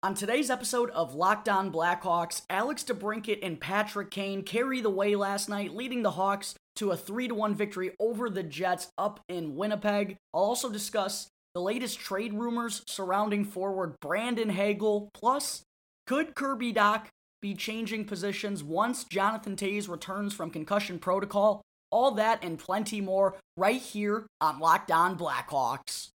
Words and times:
On 0.00 0.14
today's 0.14 0.48
episode 0.48 0.90
of 0.90 1.16
Locked 1.16 1.48
On 1.48 1.72
Blackhawks, 1.72 2.42
Alex 2.48 2.84
DeBrincat 2.84 3.40
and 3.42 3.58
Patrick 3.58 4.12
Kane 4.12 4.44
carry 4.44 4.80
the 4.80 4.88
way 4.88 5.16
last 5.16 5.48
night, 5.48 5.74
leading 5.74 6.04
the 6.04 6.12
Hawks 6.12 6.54
to 6.76 6.92
a 6.92 6.96
3 6.96 7.32
1 7.32 7.56
victory 7.56 7.90
over 7.98 8.30
the 8.30 8.44
Jets 8.44 8.92
up 8.96 9.18
in 9.28 9.56
Winnipeg. 9.56 10.16
I'll 10.32 10.42
also 10.42 10.70
discuss 10.70 11.26
the 11.52 11.60
latest 11.60 11.98
trade 11.98 12.32
rumors 12.32 12.84
surrounding 12.86 13.44
forward 13.44 13.96
Brandon 14.00 14.50
Hagel. 14.50 15.08
Plus, 15.14 15.62
could 16.06 16.36
Kirby 16.36 16.72
Dach 16.72 17.06
be 17.42 17.56
changing 17.56 18.04
positions 18.04 18.62
once 18.62 19.02
Jonathan 19.02 19.56
Toews 19.56 19.88
returns 19.88 20.32
from 20.32 20.50
concussion 20.50 21.00
protocol? 21.00 21.60
All 21.90 22.12
that 22.12 22.44
and 22.44 22.56
plenty 22.56 23.00
more 23.00 23.34
right 23.56 23.80
here 23.80 24.26
on 24.40 24.60
Locked 24.60 24.92
On 24.92 25.18
Blackhawks. 25.18 26.10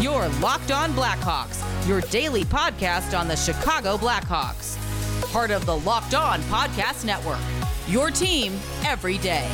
Your 0.00 0.28
Locked 0.40 0.70
On 0.70 0.92
Blackhawks, 0.92 1.62
your 1.86 2.00
daily 2.00 2.42
podcast 2.42 3.18
on 3.18 3.28
the 3.28 3.36
Chicago 3.36 3.98
Blackhawks. 3.98 4.78
Part 5.30 5.50
of 5.50 5.66
the 5.66 5.76
Locked 5.76 6.14
On 6.14 6.40
Podcast 6.44 7.04
Network. 7.04 7.38
Your 7.86 8.10
team 8.10 8.58
every 8.86 9.18
day. 9.18 9.46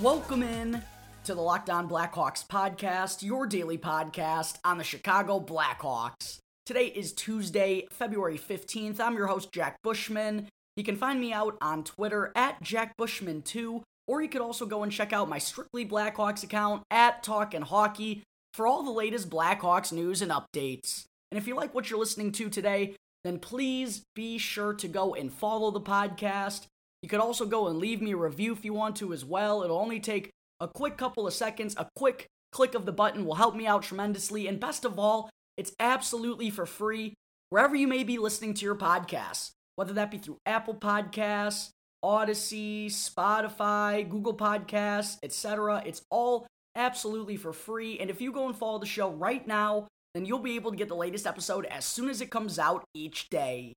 Welcome 0.00 0.42
in 0.42 0.82
to 1.24 1.34
the 1.34 1.42
Locked 1.42 1.68
On 1.68 1.86
Blackhawks 1.86 2.46
podcast, 2.46 3.22
your 3.22 3.46
daily 3.46 3.76
podcast 3.76 4.56
on 4.64 4.78
the 4.78 4.84
Chicago 4.84 5.38
Blackhawks. 5.38 6.38
Today 6.64 6.86
is 6.86 7.12
Tuesday, 7.12 7.86
February 7.90 8.38
15th. 8.38 8.98
I'm 8.98 9.14
your 9.14 9.26
host, 9.26 9.52
Jack 9.52 9.76
Bushman. 9.82 10.48
You 10.76 10.84
can 10.84 10.96
find 10.96 11.20
me 11.20 11.34
out 11.34 11.58
on 11.60 11.84
Twitter 11.84 12.32
at 12.34 12.62
JackBushman2, 12.62 13.82
or 14.06 14.22
you 14.22 14.28
could 14.28 14.40
also 14.40 14.64
go 14.64 14.82
and 14.82 14.90
check 14.90 15.12
out 15.12 15.28
my 15.28 15.38
Strictly 15.38 15.84
Blackhawks 15.84 16.42
account 16.42 16.82
at 16.90 17.22
Talkin' 17.22 17.62
Hockey 17.62 18.22
for 18.54 18.66
all 18.66 18.82
the 18.82 18.90
latest 18.90 19.28
Blackhawks 19.28 19.92
news 19.92 20.22
and 20.22 20.32
updates. 20.32 21.04
And 21.30 21.38
if 21.38 21.46
you 21.46 21.54
like 21.54 21.74
what 21.74 21.90
you're 21.90 21.98
listening 21.98 22.32
to 22.32 22.48
today, 22.48 22.96
then 23.22 23.38
please 23.38 24.02
be 24.14 24.38
sure 24.38 24.72
to 24.74 24.88
go 24.88 25.14
and 25.14 25.30
follow 25.32 25.70
the 25.70 25.80
podcast. 25.80 26.66
You 27.02 27.08
could 27.08 27.20
also 27.20 27.44
go 27.44 27.68
and 27.68 27.78
leave 27.78 28.00
me 28.00 28.12
a 28.12 28.16
review 28.16 28.52
if 28.52 28.64
you 28.64 28.72
want 28.72 28.96
to 28.96 29.12
as 29.12 29.24
well. 29.26 29.62
It'll 29.62 29.78
only 29.78 30.00
take 30.00 30.30
a 30.58 30.68
quick 30.68 30.96
couple 30.96 31.26
of 31.26 31.34
seconds, 31.34 31.74
a 31.76 31.88
quick 31.96 32.26
click 32.50 32.74
of 32.74 32.86
the 32.86 32.92
button 32.92 33.26
will 33.26 33.34
help 33.34 33.54
me 33.54 33.66
out 33.66 33.82
tremendously. 33.82 34.46
And 34.46 34.58
best 34.58 34.86
of 34.86 34.98
all, 34.98 35.28
it's 35.58 35.72
absolutely 35.78 36.48
for 36.48 36.64
free 36.64 37.14
wherever 37.50 37.76
you 37.76 37.86
may 37.86 38.04
be 38.04 38.16
listening 38.16 38.54
to 38.54 38.64
your 38.64 38.76
podcasts 38.76 39.50
whether 39.76 39.92
that 39.94 40.10
be 40.10 40.18
through 40.18 40.38
Apple 40.46 40.74
Podcasts, 40.74 41.70
Odyssey, 42.02 42.88
Spotify, 42.88 44.08
Google 44.08 44.34
Podcasts, 44.34 45.18
etc. 45.22 45.82
It's 45.86 46.02
all 46.10 46.46
absolutely 46.74 47.36
for 47.36 47.52
free. 47.52 47.98
And 47.98 48.10
if 48.10 48.20
you 48.20 48.32
go 48.32 48.46
and 48.46 48.56
follow 48.56 48.78
the 48.78 48.86
show 48.86 49.10
right 49.10 49.46
now, 49.46 49.88
then 50.14 50.26
you'll 50.26 50.38
be 50.38 50.56
able 50.56 50.70
to 50.70 50.76
get 50.76 50.88
the 50.88 50.94
latest 50.94 51.26
episode 51.26 51.64
as 51.66 51.84
soon 51.84 52.10
as 52.10 52.20
it 52.20 52.30
comes 52.30 52.58
out 52.58 52.84
each 52.94 53.28
day. 53.30 53.72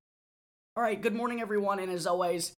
All 0.75 0.83
right, 0.83 1.01
good 1.01 1.15
morning, 1.15 1.39
everyone. 1.39 1.79
And 1.79 1.91
as 1.91 2.07
always, 2.07 2.53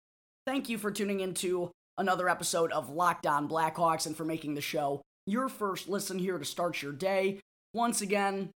thank 0.47 0.69
you 0.69 0.79
for 0.79 0.91
tuning 0.91 1.21
into 1.21 1.71
another 1.99 2.29
episode 2.29 2.73
of 2.73 2.89
Locked 2.89 3.27
On 3.27 3.49
Blackhawks 3.49 4.07
and 4.07 4.17
for 4.17 4.25
making 4.25 4.55
the 4.55 4.61
show 4.61 5.03
your 5.27 5.49
first 5.49 5.89
listen 5.89 6.19
here 6.19 6.39
to 6.39 6.45
start 6.45 6.81
your 6.83 6.93
day. 6.93 7.41
Once 7.75 8.01
again, 8.01 8.51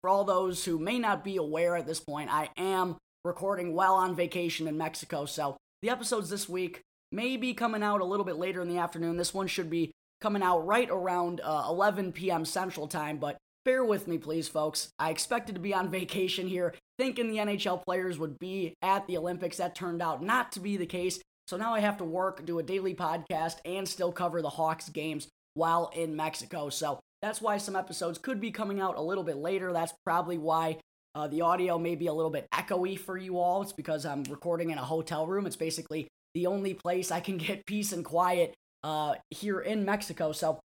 for 0.00 0.10
all 0.10 0.24
those 0.24 0.64
who 0.64 0.78
may 0.78 0.98
not 0.98 1.24
be 1.24 1.36
aware 1.36 1.76
at 1.76 1.86
this 1.86 2.00
point, 2.00 2.32
I 2.32 2.50
am 2.56 2.96
recording 3.26 3.74
while 3.74 3.94
on 3.94 4.14
vacation 4.14 4.68
in 4.68 4.78
Mexico. 4.78 5.26
So 5.26 5.56
the 5.82 5.90
episodes 5.90 6.30
this 6.30 6.48
week 6.48 6.80
may 7.12 7.36
be 7.36 7.54
coming 7.54 7.82
out 7.82 8.00
a 8.00 8.04
little 8.04 8.24
bit 8.24 8.36
later 8.36 8.62
in 8.62 8.68
the 8.68 8.78
afternoon. 8.78 9.16
This 9.16 9.34
one 9.34 9.46
should 9.46 9.68
be 9.68 9.92
coming 10.20 10.42
out 10.42 10.66
right 10.66 10.88
around 10.90 11.40
uh, 11.44 11.66
11 11.68 12.12
p.m. 12.12 12.44
Central 12.44 12.88
Time, 12.88 13.18
but 13.18 13.36
bear 13.64 13.84
with 13.84 14.08
me, 14.08 14.16
please, 14.18 14.48
folks. 14.48 14.88
I 14.98 15.10
expected 15.10 15.54
to 15.54 15.60
be 15.60 15.74
on 15.74 15.90
vacation 15.90 16.48
here, 16.48 16.74
thinking 16.98 17.28
the 17.28 17.38
NHL 17.38 17.84
players 17.84 18.18
would 18.18 18.38
be 18.38 18.74
at 18.82 19.06
the 19.06 19.18
Olympics. 19.18 19.58
That 19.58 19.74
turned 19.74 20.00
out 20.00 20.22
not 20.22 20.52
to 20.52 20.60
be 20.60 20.76
the 20.76 20.86
case. 20.86 21.20
So 21.46 21.56
now 21.56 21.74
I 21.74 21.80
have 21.80 21.98
to 21.98 22.04
work, 22.04 22.44
do 22.44 22.58
a 22.58 22.62
daily 22.62 22.94
podcast, 22.94 23.56
and 23.64 23.86
still 23.86 24.10
cover 24.10 24.42
the 24.42 24.50
Hawks 24.50 24.88
games 24.88 25.28
while 25.54 25.90
in 25.94 26.16
Mexico. 26.16 26.70
So 26.70 26.98
that's 27.22 27.40
why 27.40 27.58
some 27.58 27.76
episodes 27.76 28.18
could 28.18 28.40
be 28.40 28.50
coming 28.50 28.80
out 28.80 28.96
a 28.96 29.02
little 29.02 29.24
bit 29.24 29.36
later. 29.36 29.72
That's 29.72 29.94
probably 30.04 30.38
why 30.38 30.78
uh, 31.16 31.26
the 31.26 31.40
audio 31.40 31.78
may 31.78 31.94
be 31.94 32.08
a 32.08 32.12
little 32.12 32.30
bit 32.30 32.46
echoey 32.52 32.98
for 32.98 33.16
you 33.16 33.38
all. 33.38 33.62
It's 33.62 33.72
because 33.72 34.04
I'm 34.04 34.22
recording 34.24 34.68
in 34.68 34.76
a 34.76 34.84
hotel 34.84 35.26
room. 35.26 35.46
It's 35.46 35.56
basically 35.56 36.08
the 36.34 36.46
only 36.46 36.74
place 36.74 37.10
I 37.10 37.20
can 37.20 37.36
get 37.38 37.64
peace 37.64 37.92
and 37.92 38.04
quiet 38.04 38.54
uh, 38.84 39.14
here 39.30 39.60
in 39.60 39.86
Mexico. 39.86 40.32
So 40.32 40.60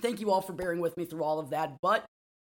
thank 0.00 0.20
you 0.20 0.30
all 0.30 0.40
for 0.40 0.54
bearing 0.54 0.80
with 0.80 0.96
me 0.96 1.04
through 1.04 1.22
all 1.22 1.38
of 1.38 1.50
that. 1.50 1.76
But 1.82 2.06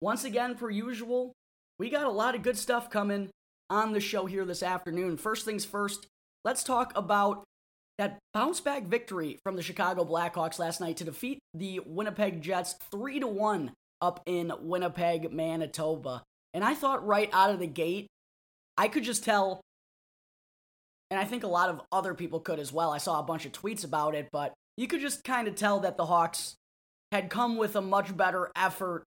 once 0.01 0.23
again, 0.23 0.55
per 0.55 0.71
usual, 0.71 1.33
we 1.77 1.91
got 1.91 2.05
a 2.05 2.11
lot 2.11 2.37
of 2.37 2.43
good 2.43 2.57
stuff 2.57 2.89
coming 2.89 3.31
on 3.69 3.93
the 3.93 4.01
show 4.01 4.27
here 4.27 4.45
this 4.45 4.63
afternoon. 4.63 5.17
First 5.17 5.45
things 5.45 5.65
first, 5.65 6.07
let's 6.45 6.63
talk 6.63 6.93
about 6.95 7.43
that 7.99 8.19
bounce 8.33 8.61
back 8.61 8.85
victory 8.85 9.39
from 9.43 9.57
the 9.57 9.63
Chicago 9.63 10.05
Blackhawks 10.05 10.61
last 10.61 10.81
night 10.81 10.99
to 10.99 11.05
defeat 11.05 11.41
the 11.53 11.81
Winnipeg 11.85 12.43
Jets 12.43 12.77
3 12.93 13.21
to 13.21 13.27
1 13.27 13.73
up 14.01 14.23
in 14.27 14.53
Winnipeg, 14.61 15.33
Manitoba. 15.33 16.23
And 16.55 16.65
I 16.65 16.75
thought 16.75 17.07
right 17.07 17.29
out 17.33 17.51
of 17.51 17.59
the 17.59 17.67
gate, 17.67 18.07
I 18.79 18.89
could 18.89 19.05
just 19.05 19.25
tell, 19.25 19.61
and 21.11 21.21
I 21.21 21.25
think 21.25 21.43
a 21.43 21.49
lot 21.49 21.69
of 21.69 21.81
other 21.93 22.15
people 22.15 22.41
could 22.41 22.59
as 22.59 22.73
well. 22.73 22.93
I 22.93 22.99
saw 22.99 23.19
a 23.19 23.25
bunch 23.25 23.45
of 23.45 23.53
tweets 23.53 23.85
about 23.85 24.15
it, 24.15 24.29
but 24.33 24.55
you 24.77 24.87
could 24.87 25.01
just 25.01 25.25
kind 25.25 25.49
of 25.49 25.57
tell 25.57 25.81
that 25.81 25.97
the 25.97 26.07
Hawks 26.07 26.55
had 27.13 27.29
come 27.29 27.57
with 27.57 27.77
a 27.77 27.81
much 27.81 28.17
better 28.17 28.51
effort 28.57 29.05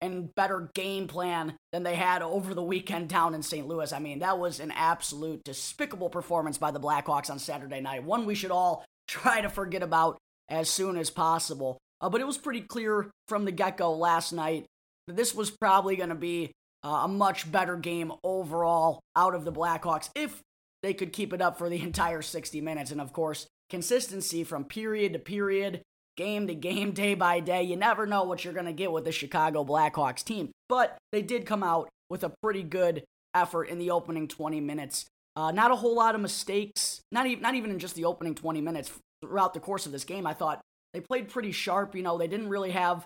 and 0.00 0.34
better 0.34 0.70
game 0.74 1.06
plan 1.06 1.54
than 1.72 1.82
they 1.82 1.94
had 1.94 2.22
over 2.22 2.54
the 2.54 2.62
weekend 2.62 3.08
down 3.08 3.34
in 3.34 3.42
St. 3.42 3.66
Louis. 3.66 3.92
I 3.92 3.98
mean, 3.98 4.20
that 4.20 4.38
was 4.38 4.60
an 4.60 4.70
absolute 4.70 5.44
despicable 5.44 6.08
performance 6.08 6.58
by 6.58 6.70
the 6.70 6.80
Blackhawks 6.80 7.30
on 7.30 7.38
Saturday 7.38 7.80
night. 7.80 8.04
One 8.04 8.24
we 8.26 8.34
should 8.34 8.50
all 8.50 8.84
try 9.08 9.40
to 9.40 9.48
forget 9.48 9.82
about 9.82 10.18
as 10.48 10.68
soon 10.68 10.96
as 10.96 11.10
possible. 11.10 11.78
Uh, 12.00 12.08
but 12.08 12.20
it 12.20 12.26
was 12.26 12.38
pretty 12.38 12.62
clear 12.62 13.10
from 13.28 13.44
the 13.44 13.52
get 13.52 13.76
go 13.76 13.92
last 13.92 14.32
night 14.32 14.64
that 15.06 15.16
this 15.16 15.34
was 15.34 15.50
probably 15.50 15.96
going 15.96 16.08
to 16.08 16.14
be 16.14 16.50
uh, 16.82 17.02
a 17.04 17.08
much 17.08 17.50
better 17.50 17.76
game 17.76 18.12
overall 18.24 19.02
out 19.16 19.34
of 19.34 19.44
the 19.44 19.52
Blackhawks 19.52 20.10
if 20.14 20.42
they 20.82 20.94
could 20.94 21.12
keep 21.12 21.32
it 21.32 21.42
up 21.42 21.58
for 21.58 21.68
the 21.68 21.80
entire 21.82 22.22
60 22.22 22.60
minutes. 22.60 22.90
And 22.90 23.00
of 23.00 23.12
course, 23.12 23.46
consistency 23.68 24.44
from 24.44 24.64
period 24.64 25.12
to 25.12 25.18
period, 25.18 25.82
game 26.16 26.46
to 26.46 26.54
game, 26.54 26.90
day 26.92 27.14
by 27.14 27.40
day. 27.40 27.62
You 27.62 27.76
never 27.76 28.06
know 28.06 28.24
what 28.24 28.44
you're 28.44 28.54
going 28.54 28.66
to 28.66 28.72
get 28.72 28.92
with 28.92 29.04
the 29.04 29.12
Chicago 29.12 29.64
Blackhawks 29.64 30.24
team. 30.24 30.50
But 30.68 30.96
they 31.12 31.22
did 31.22 31.46
come 31.46 31.62
out 31.62 31.88
with 32.08 32.24
a 32.24 32.32
pretty 32.42 32.62
good 32.62 33.04
effort 33.34 33.64
in 33.64 33.78
the 33.78 33.90
opening 33.90 34.28
20 34.28 34.60
minutes. 34.60 35.06
Uh, 35.36 35.52
not 35.52 35.70
a 35.70 35.76
whole 35.76 35.94
lot 35.94 36.14
of 36.14 36.20
mistakes, 36.20 37.00
not 37.12 37.26
even, 37.26 37.40
not 37.40 37.54
even 37.54 37.70
in 37.70 37.78
just 37.78 37.94
the 37.94 38.04
opening 38.04 38.34
20 38.34 38.60
minutes. 38.60 38.90
Throughout 39.22 39.52
the 39.52 39.60
course 39.60 39.84
of 39.84 39.92
this 39.92 40.04
game, 40.04 40.26
I 40.26 40.32
thought 40.32 40.62
they 40.94 41.00
played 41.00 41.28
pretty 41.28 41.52
sharp. 41.52 41.94
You 41.94 42.02
know, 42.02 42.16
they 42.16 42.26
didn't 42.26 42.48
really 42.48 42.70
have 42.70 43.04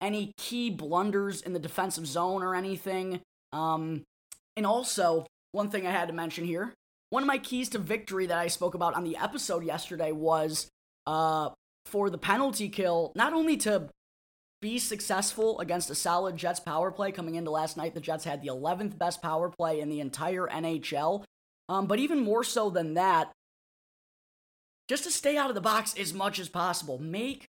any 0.00 0.32
key 0.36 0.70
blunders 0.70 1.40
in 1.40 1.52
the 1.52 1.58
defensive 1.58 2.06
zone 2.06 2.42
or 2.42 2.54
anything. 2.54 3.20
Um, 3.52 4.02
and 4.56 4.66
also, 4.66 5.26
one 5.52 5.70
thing 5.70 5.86
I 5.86 5.90
had 5.90 6.08
to 6.08 6.14
mention 6.14 6.44
here 6.44 6.74
one 7.10 7.22
of 7.22 7.26
my 7.26 7.38
keys 7.38 7.68
to 7.70 7.78
victory 7.78 8.26
that 8.26 8.38
I 8.38 8.48
spoke 8.48 8.74
about 8.74 8.94
on 8.94 9.04
the 9.04 9.16
episode 9.16 9.64
yesterday 9.64 10.12
was 10.12 10.68
uh, 11.06 11.50
for 11.84 12.10
the 12.10 12.18
penalty 12.18 12.68
kill, 12.68 13.12
not 13.14 13.32
only 13.32 13.56
to 13.58 13.88
be 14.60 14.78
successful 14.78 15.60
against 15.60 15.90
a 15.90 15.94
solid 15.94 16.36
Jets 16.36 16.60
power 16.60 16.90
play 16.90 17.12
coming 17.12 17.36
into 17.36 17.50
last 17.50 17.76
night, 17.76 17.94
the 17.94 18.00
Jets 18.00 18.24
had 18.24 18.42
the 18.42 18.48
11th 18.48 18.98
best 18.98 19.22
power 19.22 19.48
play 19.48 19.80
in 19.80 19.88
the 19.88 20.00
entire 20.00 20.48
NHL. 20.48 21.24
Um, 21.68 21.86
but 21.86 21.98
even 21.98 22.20
more 22.20 22.42
so 22.42 22.70
than 22.70 22.94
that, 22.94 23.30
just 24.88 25.04
to 25.04 25.10
stay 25.10 25.36
out 25.36 25.48
of 25.48 25.54
the 25.54 25.60
box 25.60 25.94
as 25.98 26.14
much 26.14 26.38
as 26.38 26.48
possible. 26.48 26.98
Make 26.98 27.46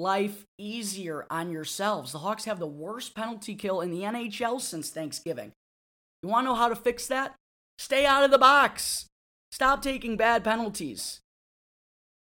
life 0.00 0.46
easier 0.58 1.26
on 1.30 1.52
yourselves. 1.52 2.12
The 2.12 2.18
Hawks 2.18 2.46
have 2.46 2.58
the 2.58 2.66
worst 2.66 3.14
penalty 3.14 3.54
kill 3.54 3.80
in 3.80 3.90
the 3.90 4.02
NHL 4.02 4.60
since 4.60 4.90
Thanksgiving. 4.90 5.52
You 6.22 6.28
want 6.28 6.44
to 6.44 6.50
know 6.50 6.54
how 6.54 6.68
to 6.68 6.76
fix 6.76 7.06
that? 7.08 7.34
Stay 7.78 8.06
out 8.06 8.24
of 8.24 8.30
the 8.30 8.38
box. 8.38 9.06
Stop 9.52 9.82
taking 9.82 10.16
bad 10.16 10.42
penalties. 10.42 11.20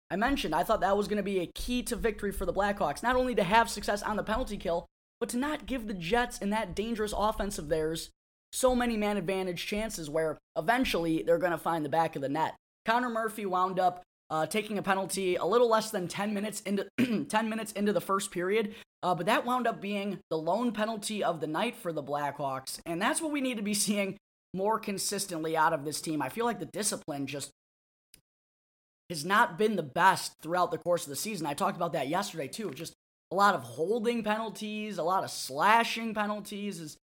I 0.09 0.15
mentioned 0.15 0.56
I 0.56 0.63
thought 0.63 0.81
that 0.81 0.97
was 0.97 1.07
going 1.07 1.18
to 1.18 1.24
be 1.24 1.39
a 1.39 1.51
key 1.53 1.83
to 1.83 1.95
victory 1.95 2.31
for 2.31 2.45
the 2.45 2.53
Blackhawks, 2.53 3.03
not 3.03 3.15
only 3.15 3.35
to 3.35 3.44
have 3.44 3.69
success 3.69 4.01
on 4.01 4.15
the 4.15 4.24
penalty 4.24 4.57
kill, 4.57 4.88
but 5.19 5.29
to 5.29 5.38
not 5.38 5.65
give 5.65 5.88
the 5.88 5.94
Jets 5.94 6.38
in 6.38 6.50
that 6.51 6.75
dangerous 6.75 7.13
offense 7.15 7.57
of 7.57 7.69
theirs 7.69 8.09
so 8.51 8.74
many 8.74 8.95
man 8.95 9.18
advantage 9.18 9.65
chances 9.65 10.09
where 10.09 10.38
eventually 10.57 11.21
they're 11.24 11.38
going 11.38 11.51
to 11.51 11.57
find 11.57 11.83
the 11.83 11.89
back 11.89 12.15
of 12.15 12.21
the 12.21 12.29
net. 12.29 12.56
Connor 12.85 13.09
Murphy 13.09 13.45
wound 13.45 13.79
up 13.79 14.01
uh, 14.29 14.45
taking 14.45 14.77
a 14.77 14.83
penalty 14.83 15.35
a 15.35 15.45
little 15.45 15.69
less 15.69 15.89
than 15.89 16.07
10 16.07 16.33
minutes 16.33 16.62
into 16.62 16.88
10 17.29 17.50
minutes 17.50 17.71
into 17.74 17.94
the 17.94 18.01
first 18.01 18.31
period. 18.31 18.75
Uh, 19.03 19.13
but 19.13 19.27
that 19.27 19.45
wound 19.45 19.68
up 19.68 19.79
being 19.79 20.19
the 20.29 20.38
lone 20.38 20.71
penalty 20.71 21.24
of 21.24 21.39
the 21.39 21.47
night 21.47 21.75
for 21.75 21.94
the 21.94 22.03
Blackhawks, 22.03 22.79
and 22.85 23.01
that's 23.01 23.21
what 23.21 23.31
we 23.31 23.41
need 23.41 23.57
to 23.57 23.63
be 23.63 23.74
seeing 23.74 24.18
more 24.53 24.79
consistently 24.79 25.56
out 25.56 25.74
of 25.74 25.85
this 25.85 26.01
team. 26.01 26.21
I 26.21 26.29
feel 26.29 26.45
like 26.45 26.59
the 26.59 26.65
discipline 26.65 27.27
just 27.27 27.51
has 29.09 29.24
not 29.24 29.57
been 29.57 29.75
the 29.75 29.83
best 29.83 30.33
throughout 30.41 30.71
the 30.71 30.77
course 30.77 31.03
of 31.03 31.09
the 31.09 31.15
season. 31.15 31.45
I 31.45 31.53
talked 31.53 31.77
about 31.77 31.94
that 31.94 32.09
yesterday 32.09 32.47
too. 32.47 32.71
Just 32.71 32.94
a 33.31 33.35
lot 33.35 33.56
of 33.56 33.62
holding 33.62 34.24
penalties, 34.24 34.97
a 34.97 35.03
lot 35.03 35.24
of 35.24 35.31
slashing 35.31 36.13
penalties 36.13 36.79
is 36.79 36.97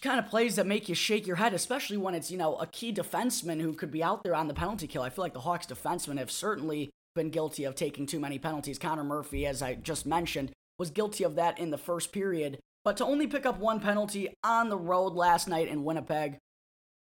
kind 0.00 0.18
of 0.18 0.26
plays 0.26 0.56
that 0.56 0.66
make 0.66 0.88
you 0.88 0.94
shake 0.94 1.26
your 1.26 1.36
head, 1.36 1.54
especially 1.54 1.96
when 1.96 2.14
it's, 2.14 2.30
you 2.30 2.38
know, 2.38 2.56
a 2.56 2.66
key 2.66 2.92
defenseman 2.92 3.60
who 3.60 3.72
could 3.72 3.90
be 3.90 4.02
out 4.02 4.22
there 4.24 4.34
on 4.34 4.48
the 4.48 4.54
penalty 4.54 4.86
kill. 4.86 5.02
I 5.02 5.10
feel 5.10 5.24
like 5.24 5.34
the 5.34 5.40
Hawks 5.40 5.66
defensemen 5.66 6.18
have 6.18 6.30
certainly 6.30 6.90
been 7.14 7.30
guilty 7.30 7.64
of 7.64 7.74
taking 7.74 8.06
too 8.06 8.18
many 8.18 8.38
penalties. 8.38 8.78
Connor 8.78 9.04
Murphy, 9.04 9.46
as 9.46 9.62
I 9.62 9.74
just 9.74 10.04
mentioned, 10.04 10.50
was 10.78 10.90
guilty 10.90 11.24
of 11.24 11.36
that 11.36 11.58
in 11.58 11.70
the 11.70 11.78
first 11.78 12.12
period. 12.12 12.58
But 12.84 12.96
to 12.98 13.04
only 13.04 13.26
pick 13.26 13.46
up 13.46 13.58
one 13.58 13.80
penalty 13.80 14.34
on 14.42 14.68
the 14.68 14.76
road 14.76 15.14
last 15.14 15.48
night 15.48 15.68
in 15.68 15.84
Winnipeg, 15.84 16.38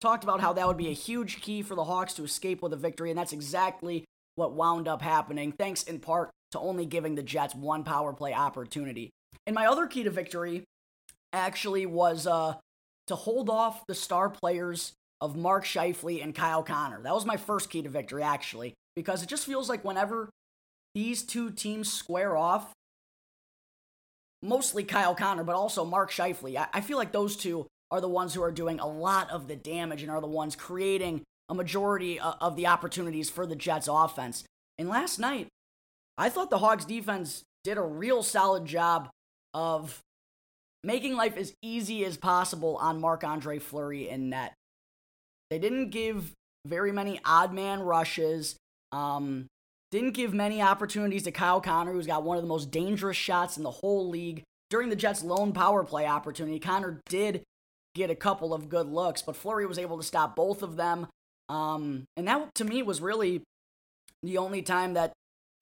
talked 0.02 0.24
about 0.24 0.42
how 0.42 0.54
that 0.54 0.68
would 0.68 0.78
be 0.78 0.90
a 0.90 0.94
huge 0.94 1.42
key 1.42 1.62
for 1.62 1.76
the 1.76 1.84
Hawks 1.84 2.14
to 2.14 2.24
escape 2.24 2.62
with 2.62 2.74
a 2.74 2.78
victory, 2.78 3.12
and 3.12 3.20
that's 3.20 3.34
exactly 3.34 4.06
what 4.36 4.54
wound 4.54 4.88
up 4.88 5.02
happening, 5.02 5.52
thanks 5.52 5.84
in 5.84 6.00
part 6.00 6.32
to 6.52 6.60
only 6.60 6.86
giving 6.86 7.16
the 7.16 7.24
Jets 7.24 7.54
one 7.54 7.84
power 7.84 8.14
play 8.14 8.34
opportunity. 8.34 9.12
And 9.46 9.54
my 9.54 9.68
other 9.68 9.86
key 9.86 10.04
to 10.04 10.10
victory 10.10 10.64
actually 11.34 11.86
was 11.86 12.26
uh, 12.26 12.56
to 13.10 13.16
hold 13.16 13.50
off 13.50 13.86
the 13.88 13.96
star 13.96 14.30
players 14.30 14.94
of 15.22 15.36
Mark 15.36 15.66
Scheifele 15.66 16.24
and 16.24 16.34
Kyle 16.34 16.64
Connor. 16.64 17.02
That 17.02 17.14
was 17.14 17.26
my 17.26 17.38
first 17.38 17.70
key 17.70 17.82
to 17.82 17.90
victory, 17.90 18.24
actually, 18.24 18.74
because 18.96 19.22
it 19.22 19.30
just 19.30 19.46
feels 19.46 19.68
like 19.68 19.84
whenever 19.84 20.30
these 20.96 21.24
two 21.24 21.52
teams 21.52 21.92
square 21.92 22.38
off, 22.38 22.72
mostly 24.42 24.84
Kyle 24.84 25.16
Connor, 25.16 25.44
but 25.44 25.56
also 25.56 25.84
Mark 25.84 26.12
Scheifele, 26.12 26.58
I, 26.58 26.68
I 26.74 26.82
feel 26.82 26.98
like 26.98 27.12
those 27.12 27.36
two 27.36 27.68
are 27.92 28.00
the 28.00 28.08
ones 28.08 28.34
who 28.34 28.44
are 28.44 28.52
doing 28.52 28.80
a 28.80 28.88
lot 28.88 29.30
of 29.30 29.48
the 29.48 29.56
damage 29.56 30.02
and 30.02 30.12
are 30.12 30.22
the 30.22 30.28
ones 30.28 30.56
creating 30.56 31.24
a 31.50 31.56
majority 31.56 32.20
uh, 32.20 32.34
of 32.40 32.56
the 32.56 32.68
opportunities 32.68 33.30
for 33.30 33.46
the 33.46 33.56
Jets 33.56 33.90
offense. 33.92 34.44
And 34.78 34.88
last 34.88 35.20
night, 35.20 35.48
I 36.18 36.30
thought 36.30 36.50
the 36.50 36.60
Hawks 36.60 36.86
defense 36.86 37.42
did 37.64 37.78
a 37.78 37.82
real 37.82 38.24
solid 38.24 38.66
job 38.66 39.10
of 39.54 40.00
making 40.84 41.16
life 41.16 41.38
as 41.38 41.54
easy 41.62 42.06
as 42.06 42.18
possible 42.18 42.78
on 42.78 43.02
Marc 43.02 43.24
Andre 43.24 43.60
Fleury 43.60 44.10
in 44.10 44.30
net. 44.30 44.54
They 45.50 45.60
didn't 45.60 45.90
give 45.90 46.32
very 46.66 46.92
many 46.92 47.20
odd 47.26 47.54
man 47.54 47.82
rushes. 47.82 48.56
Um, 48.92 49.48
didn't 49.92 50.12
give 50.12 50.34
many 50.34 50.62
opportunities 50.62 51.24
to 51.24 51.32
Kyle 51.32 51.62
Connor, 51.62 51.94
who's 51.94 52.08
got 52.08 52.24
one 52.24 52.38
of 52.38 52.44
the 52.44 52.50
most 52.50 52.70
dangerous 52.70 53.18
shots 53.18 53.58
in 53.58 53.64
the 53.64 53.72
whole 53.72 54.08
league. 54.08 54.44
During 54.70 54.90
the 54.90 54.96
Jets' 54.96 55.24
lone 55.24 55.52
power 55.52 55.84
play 55.84 56.06
opportunity, 56.06 56.60
Connor 56.60 57.02
did 57.10 57.44
get 57.96 58.12
a 58.12 58.16
couple 58.16 58.54
of 58.54 58.70
good 58.70 58.88
looks, 58.88 59.24
but 59.24 59.36
Fleury 59.36 59.66
was 59.66 59.80
able 59.80 59.98
to 59.98 60.04
stop 60.04 60.36
both 60.36 60.62
of 60.62 60.76
them. 60.76 61.08
Um, 61.50 62.04
and 62.16 62.28
that, 62.28 62.54
to 62.56 62.64
me, 62.66 62.84
was 62.84 63.02
really 63.02 63.42
the 64.22 64.38
only 64.38 64.62
time 64.62 64.94
that 64.94 65.14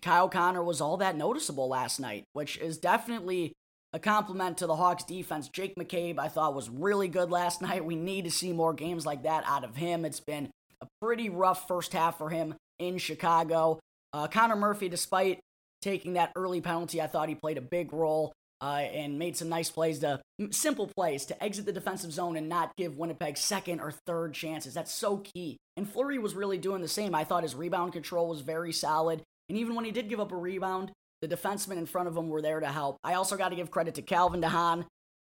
Kyle 0.01 0.27
Connor 0.27 0.63
was 0.63 0.81
all 0.81 0.97
that 0.97 1.15
noticeable 1.15 1.69
last 1.69 1.99
night, 1.99 2.25
which 2.33 2.57
is 2.57 2.77
definitely 2.77 3.53
a 3.97 3.99
compliment 3.99 4.59
to 4.59 4.67
the 4.67 4.75
Hawks 4.75 5.03
defense. 5.03 5.49
Jake 5.49 5.75
McCabe, 5.75 6.19
I 6.19 6.27
thought, 6.27 6.53
was 6.53 6.69
really 6.69 7.07
good 7.07 7.31
last 7.31 7.61
night. 7.63 7.83
We 7.83 7.95
need 7.95 8.25
to 8.25 8.31
see 8.31 8.53
more 8.53 8.73
games 8.73 9.05
like 9.05 9.23
that 9.23 9.43
out 9.45 9.63
of 9.63 9.75
him. 9.75 10.05
It's 10.05 10.19
been 10.19 10.49
a 10.81 10.87
pretty 11.01 11.29
rough 11.29 11.67
first 11.67 11.93
half 11.93 12.19
for 12.19 12.29
him 12.29 12.53
in 12.77 12.99
Chicago. 12.99 13.79
Uh, 14.13 14.27
Connor 14.27 14.55
Murphy, 14.55 14.87
despite 14.87 15.39
taking 15.81 16.13
that 16.13 16.31
early 16.35 16.61
penalty, 16.61 17.01
I 17.01 17.07
thought 17.07 17.27
he 17.27 17.35
played 17.35 17.57
a 17.57 17.61
big 17.61 17.91
role 17.91 18.33
uh, 18.61 18.85
and 18.93 19.17
made 19.17 19.35
some 19.35 19.49
nice 19.49 19.71
plays 19.71 19.99
to 19.99 20.21
simple 20.51 20.87
plays 20.95 21.25
to 21.25 21.43
exit 21.43 21.65
the 21.65 21.73
defensive 21.73 22.11
zone 22.11 22.37
and 22.37 22.47
not 22.47 22.75
give 22.77 22.97
Winnipeg 22.97 23.35
second 23.35 23.79
or 23.79 23.91
third 23.91 24.33
chances. 24.33 24.75
That's 24.75 24.91
so 24.91 25.17
key. 25.17 25.57
And 25.75 25.89
Fleury 25.89 26.19
was 26.19 26.35
really 26.35 26.59
doing 26.59 26.81
the 26.81 26.87
same. 26.87 27.15
I 27.15 27.23
thought 27.23 27.43
his 27.43 27.55
rebound 27.55 27.93
control 27.93 28.27
was 28.27 28.41
very 28.41 28.71
solid. 28.71 29.23
And 29.49 29.57
even 29.57 29.73
when 29.73 29.85
he 29.85 29.91
did 29.91 30.09
give 30.09 30.19
up 30.19 30.31
a 30.31 30.35
rebound, 30.35 30.91
the 31.21 31.27
defensemen 31.27 31.77
in 31.77 31.85
front 31.85 32.07
of 32.07 32.15
him 32.15 32.29
were 32.29 32.41
there 32.41 32.59
to 32.59 32.67
help. 32.67 32.97
I 33.03 33.13
also 33.13 33.37
got 33.37 33.49
to 33.49 33.55
give 33.55 33.71
credit 33.71 33.95
to 33.95 34.01
Calvin 34.01 34.41
de 34.41 34.49
Haan. 34.49 34.85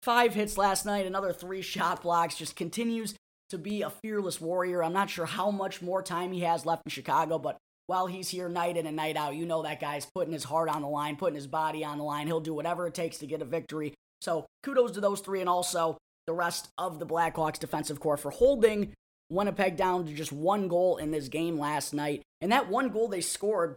Five 0.03 0.35
hits 0.35 0.57
last 0.57 0.87
night, 0.87 1.07
another 1.07 1.33
three 1.33 1.63
shot 1.63 2.03
blocks, 2.03 2.35
just 2.35 2.57
continues 2.57 3.15
to 3.51 3.59
be 3.59 3.83
a 3.83 3.91
fearless 3.91 4.41
warrior. 4.41 4.83
I'm 4.83 4.93
not 4.93 5.11
sure 5.11 5.27
how 5.27 5.51
much 5.51 5.83
more 5.83 6.03
time 6.03 6.33
he 6.33 6.41
has 6.41 6.65
left 6.65 6.83
in 6.87 6.91
Chicago, 6.91 7.39
but 7.39 7.59
while 7.87 8.07
he's 8.07 8.29
here 8.29 8.49
night 8.49 8.77
in 8.77 8.87
and 8.87 8.97
night 8.97 9.17
out, 9.17 9.35
you 9.35 9.45
know 9.45 9.63
that 9.63 9.81
guy's 9.81 10.07
putting 10.07 10.33
his 10.33 10.45
heart 10.45 10.69
on 10.69 10.83
the 10.83 10.89
line, 10.89 11.17
putting 11.17 11.35
his 11.35 11.49
body 11.49 11.85
on 11.85 11.99
the 11.99 12.05
line. 12.05 12.29
He'll 12.29 12.41
do 12.41 12.55
whatever 12.55 12.87
it 12.87 12.95
takes 12.95 13.19
to 13.19 13.27
get 13.27 13.43
a 13.43 13.45
victory. 13.45 13.95
So 14.21 14.47
kudos 14.63 14.93
to 14.93 15.01
those 15.01 15.21
three 15.21 15.41
and 15.41 15.49
also 15.49 15.99
the 16.27 16.33
rest 16.33 16.69
of 16.79 16.99
the 16.99 17.07
Blackhawks 17.07 17.59
defensive 17.59 17.99
corps 17.99 18.17
for 18.17 18.31
holding 18.31 18.93
Winnipeg 19.29 19.77
down 19.77 20.07
to 20.07 20.13
just 20.13 20.33
one 20.33 20.69
goal 20.69 20.99
in 20.99 21.11
this 21.11 21.29
game 21.29 21.59
last 21.59 21.93
night. 21.93 22.23
And 22.41 22.53
that 22.53 22.69
one 22.69 22.91
goal 22.91 23.09
they 23.09 23.21
scored, 23.21 23.77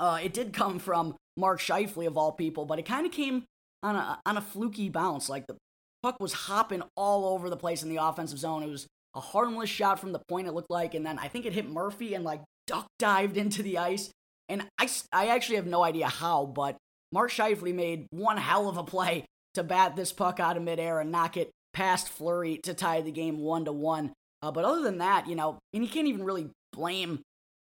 uh, 0.00 0.20
it 0.22 0.32
did 0.32 0.52
come 0.54 0.78
from 0.78 1.14
Mark 1.36 1.60
Scheifele 1.60 2.06
of 2.06 2.16
all 2.16 2.32
people, 2.32 2.64
but 2.64 2.78
it 2.78 2.86
kind 2.86 3.06
of 3.06 3.12
came 3.12 3.44
on 3.82 3.96
a 3.96 4.18
on 4.24 4.36
a 4.36 4.40
fluky 4.40 4.88
bounce. 4.88 5.28
Like 5.28 5.46
the 5.46 5.56
puck 6.02 6.16
was 6.20 6.32
hopping 6.32 6.82
all 6.96 7.26
over 7.26 7.50
the 7.50 7.56
place 7.56 7.82
in 7.82 7.88
the 7.88 8.02
offensive 8.02 8.38
zone. 8.38 8.62
It 8.62 8.68
was 8.68 8.86
a 9.14 9.20
harmless 9.20 9.70
shot 9.70 10.00
from 10.00 10.12
the 10.12 10.22
point. 10.28 10.48
It 10.48 10.54
looked 10.54 10.70
like, 10.70 10.94
and 10.94 11.04
then 11.04 11.18
I 11.18 11.28
think 11.28 11.46
it 11.46 11.52
hit 11.52 11.70
Murphy 11.70 12.14
and 12.14 12.24
like 12.24 12.42
duck 12.66 12.86
dived 12.98 13.36
into 13.36 13.62
the 13.62 13.78
ice. 13.78 14.10
And 14.48 14.66
I 14.78 14.88
I 15.12 15.28
actually 15.28 15.56
have 15.56 15.66
no 15.66 15.82
idea 15.82 16.08
how, 16.08 16.46
but 16.46 16.76
Mark 17.12 17.30
Scheifele 17.30 17.74
made 17.74 18.06
one 18.10 18.36
hell 18.36 18.68
of 18.68 18.76
a 18.76 18.84
play 18.84 19.24
to 19.54 19.62
bat 19.62 19.96
this 19.96 20.12
puck 20.12 20.40
out 20.40 20.56
of 20.56 20.62
midair 20.62 21.00
and 21.00 21.12
knock 21.12 21.36
it 21.36 21.50
past 21.72 22.08
Fleury 22.08 22.58
to 22.64 22.74
tie 22.74 23.00
the 23.00 23.12
game 23.12 23.38
one 23.38 23.64
to 23.64 23.72
one. 23.72 24.12
Uh, 24.42 24.50
but 24.50 24.64
other 24.64 24.82
than 24.82 24.98
that, 24.98 25.28
you 25.28 25.34
know, 25.34 25.58
and 25.72 25.82
you 25.82 25.88
can't 25.88 26.08
even 26.08 26.24
really 26.24 26.50
blame 26.72 27.20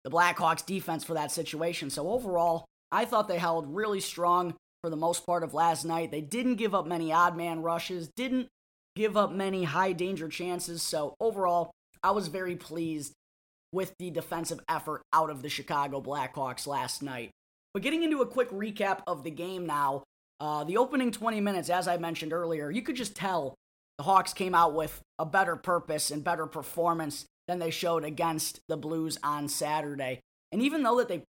the 0.05 0.11
Blackhawks 0.11 0.65
defense 0.65 1.05
for 1.05 1.15
that 1.15 1.31
situation. 1.31 1.91
So 1.91 2.09
overall, 2.11 2.65
I 2.95 3.05
thought 3.05 3.27
they 3.27 3.39
held 3.39 3.75
really 3.75 3.99
strong 3.99 4.55
for 4.83 4.89
the 4.89 4.97
most 4.97 5.27
part 5.27 5.43
of 5.43 5.53
last 5.53 5.85
night. 5.85 6.13
They 6.13 6.21
didn't 6.21 6.55
give 6.55 6.77
up 6.77 6.87
many 6.87 7.13
odd 7.13 7.37
man 7.37 7.61
rushes, 7.61 8.09
didn't 8.15 8.47
give 8.95 9.17
up 9.17 9.33
many 9.33 9.65
high 9.65 9.93
danger 9.93 10.29
chances. 10.29 10.81
So 10.81 11.17
overall, 11.19 11.73
I 12.05 12.13
was 12.13 12.29
very 12.29 12.55
pleased 12.55 13.13
with 13.73 13.95
the 13.99 14.11
defensive 14.11 14.61
effort 14.69 15.03
out 15.13 15.29
of 15.29 15.43
the 15.43 15.49
Chicago 15.49 16.01
Blackhawks 16.01 16.69
last 16.69 17.03
night. 17.03 17.33
But 17.73 17.83
getting 17.83 18.05
into 18.05 18.23
a 18.23 18.27
quick 18.27 18.51
recap 18.51 19.01
of 19.09 19.25
the 19.25 19.31
game 19.31 19.67
now, 19.67 20.05
uh, 20.39 20.63
the 20.63 20.77
opening 20.77 21.11
20 21.11 21.41
minutes, 21.41 21.71
as 21.71 21.89
I 21.89 21.97
mentioned 21.97 22.33
earlier, 22.33 22.71
you 22.71 22.83
could 22.83 22.95
just 22.95 23.17
tell 23.17 23.57
the 23.99 24.05
Hawks 24.05 24.33
came 24.33 24.55
out 24.55 24.73
with 24.73 25.03
a 25.19 25.27
better 25.27 25.57
purpose 25.57 26.13
and 26.13 26.23
better 26.23 26.47
performance 26.47 27.27
than 27.49 27.59
they 27.59 27.71
showed 27.71 28.05
against 28.05 28.61
the 28.69 28.77
Blues 28.77 29.19
on 29.25 29.49
Saturday. 29.49 30.21
And 30.53 30.63
even 30.63 30.85
though 30.85 30.99
that 30.99 31.09
they 31.09 31.25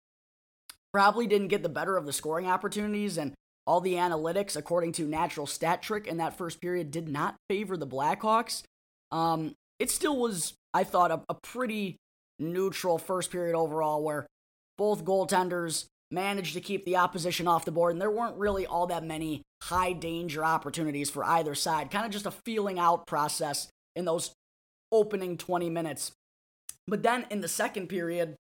probably 0.93 1.27
didn't 1.27 1.47
get 1.47 1.63
the 1.63 1.69
better 1.69 1.97
of 1.97 2.05
the 2.05 2.13
scoring 2.13 2.47
opportunities 2.47 3.17
and 3.17 3.33
all 3.65 3.81
the 3.81 3.95
analytics, 3.95 4.55
according 4.55 4.91
to 4.93 5.07
Natural 5.07 5.47
Stat 5.47 5.81
Trick, 5.81 6.05
in 6.05 6.17
that 6.17 6.37
first 6.37 6.61
period 6.61 6.91
did 6.91 7.07
not 7.07 7.35
favor 7.49 7.77
the 7.77 7.87
Blackhawks. 7.87 8.63
Um, 9.11 9.55
it 9.79 9.89
still 9.89 10.17
was, 10.17 10.53
I 10.73 10.83
thought, 10.83 11.11
a, 11.11 11.21
a 11.29 11.33
pretty 11.33 11.97
neutral 12.39 12.97
first 12.97 13.31
period 13.31 13.55
overall 13.55 14.03
where 14.03 14.27
both 14.77 15.05
goaltenders 15.05 15.85
managed 16.11 16.53
to 16.53 16.61
keep 16.61 16.85
the 16.85 16.97
opposition 16.97 17.47
off 17.47 17.65
the 17.65 17.71
board, 17.71 17.93
and 17.93 18.01
there 18.01 18.11
weren't 18.11 18.37
really 18.37 18.65
all 18.65 18.87
that 18.87 19.03
many 19.03 19.41
high 19.63 19.93
danger 19.93 20.43
opportunities 20.43 21.09
for 21.09 21.23
either 21.23 21.55
side. 21.55 21.89
Kind 21.89 22.05
of 22.05 22.11
just 22.11 22.25
a 22.25 22.31
feeling 22.31 22.79
out 22.79 23.07
process 23.07 23.69
in 23.95 24.05
those 24.05 24.33
opening 24.91 25.37
20 25.37 25.69
minutes. 25.69 26.11
But 26.87 27.01
then 27.01 27.25
in 27.29 27.41
the 27.41 27.47
second 27.47 27.87
period, 27.87 28.35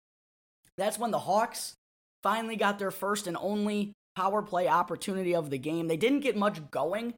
that's 0.77 0.99
when 0.99 1.11
the 1.11 1.21
Hawks 1.21 1.75
finally 2.23 2.57
got 2.57 2.79
their 2.79 2.91
first 2.91 3.27
and 3.27 3.37
only 3.41 3.93
power 4.17 4.43
play 4.43 4.69
opportunity 4.69 5.35
of 5.35 5.51
the 5.51 5.59
game. 5.59 5.89
They 5.89 5.97
didn't 5.97 6.21
get 6.21 6.37
much 6.37 6.71
going 6.71 7.15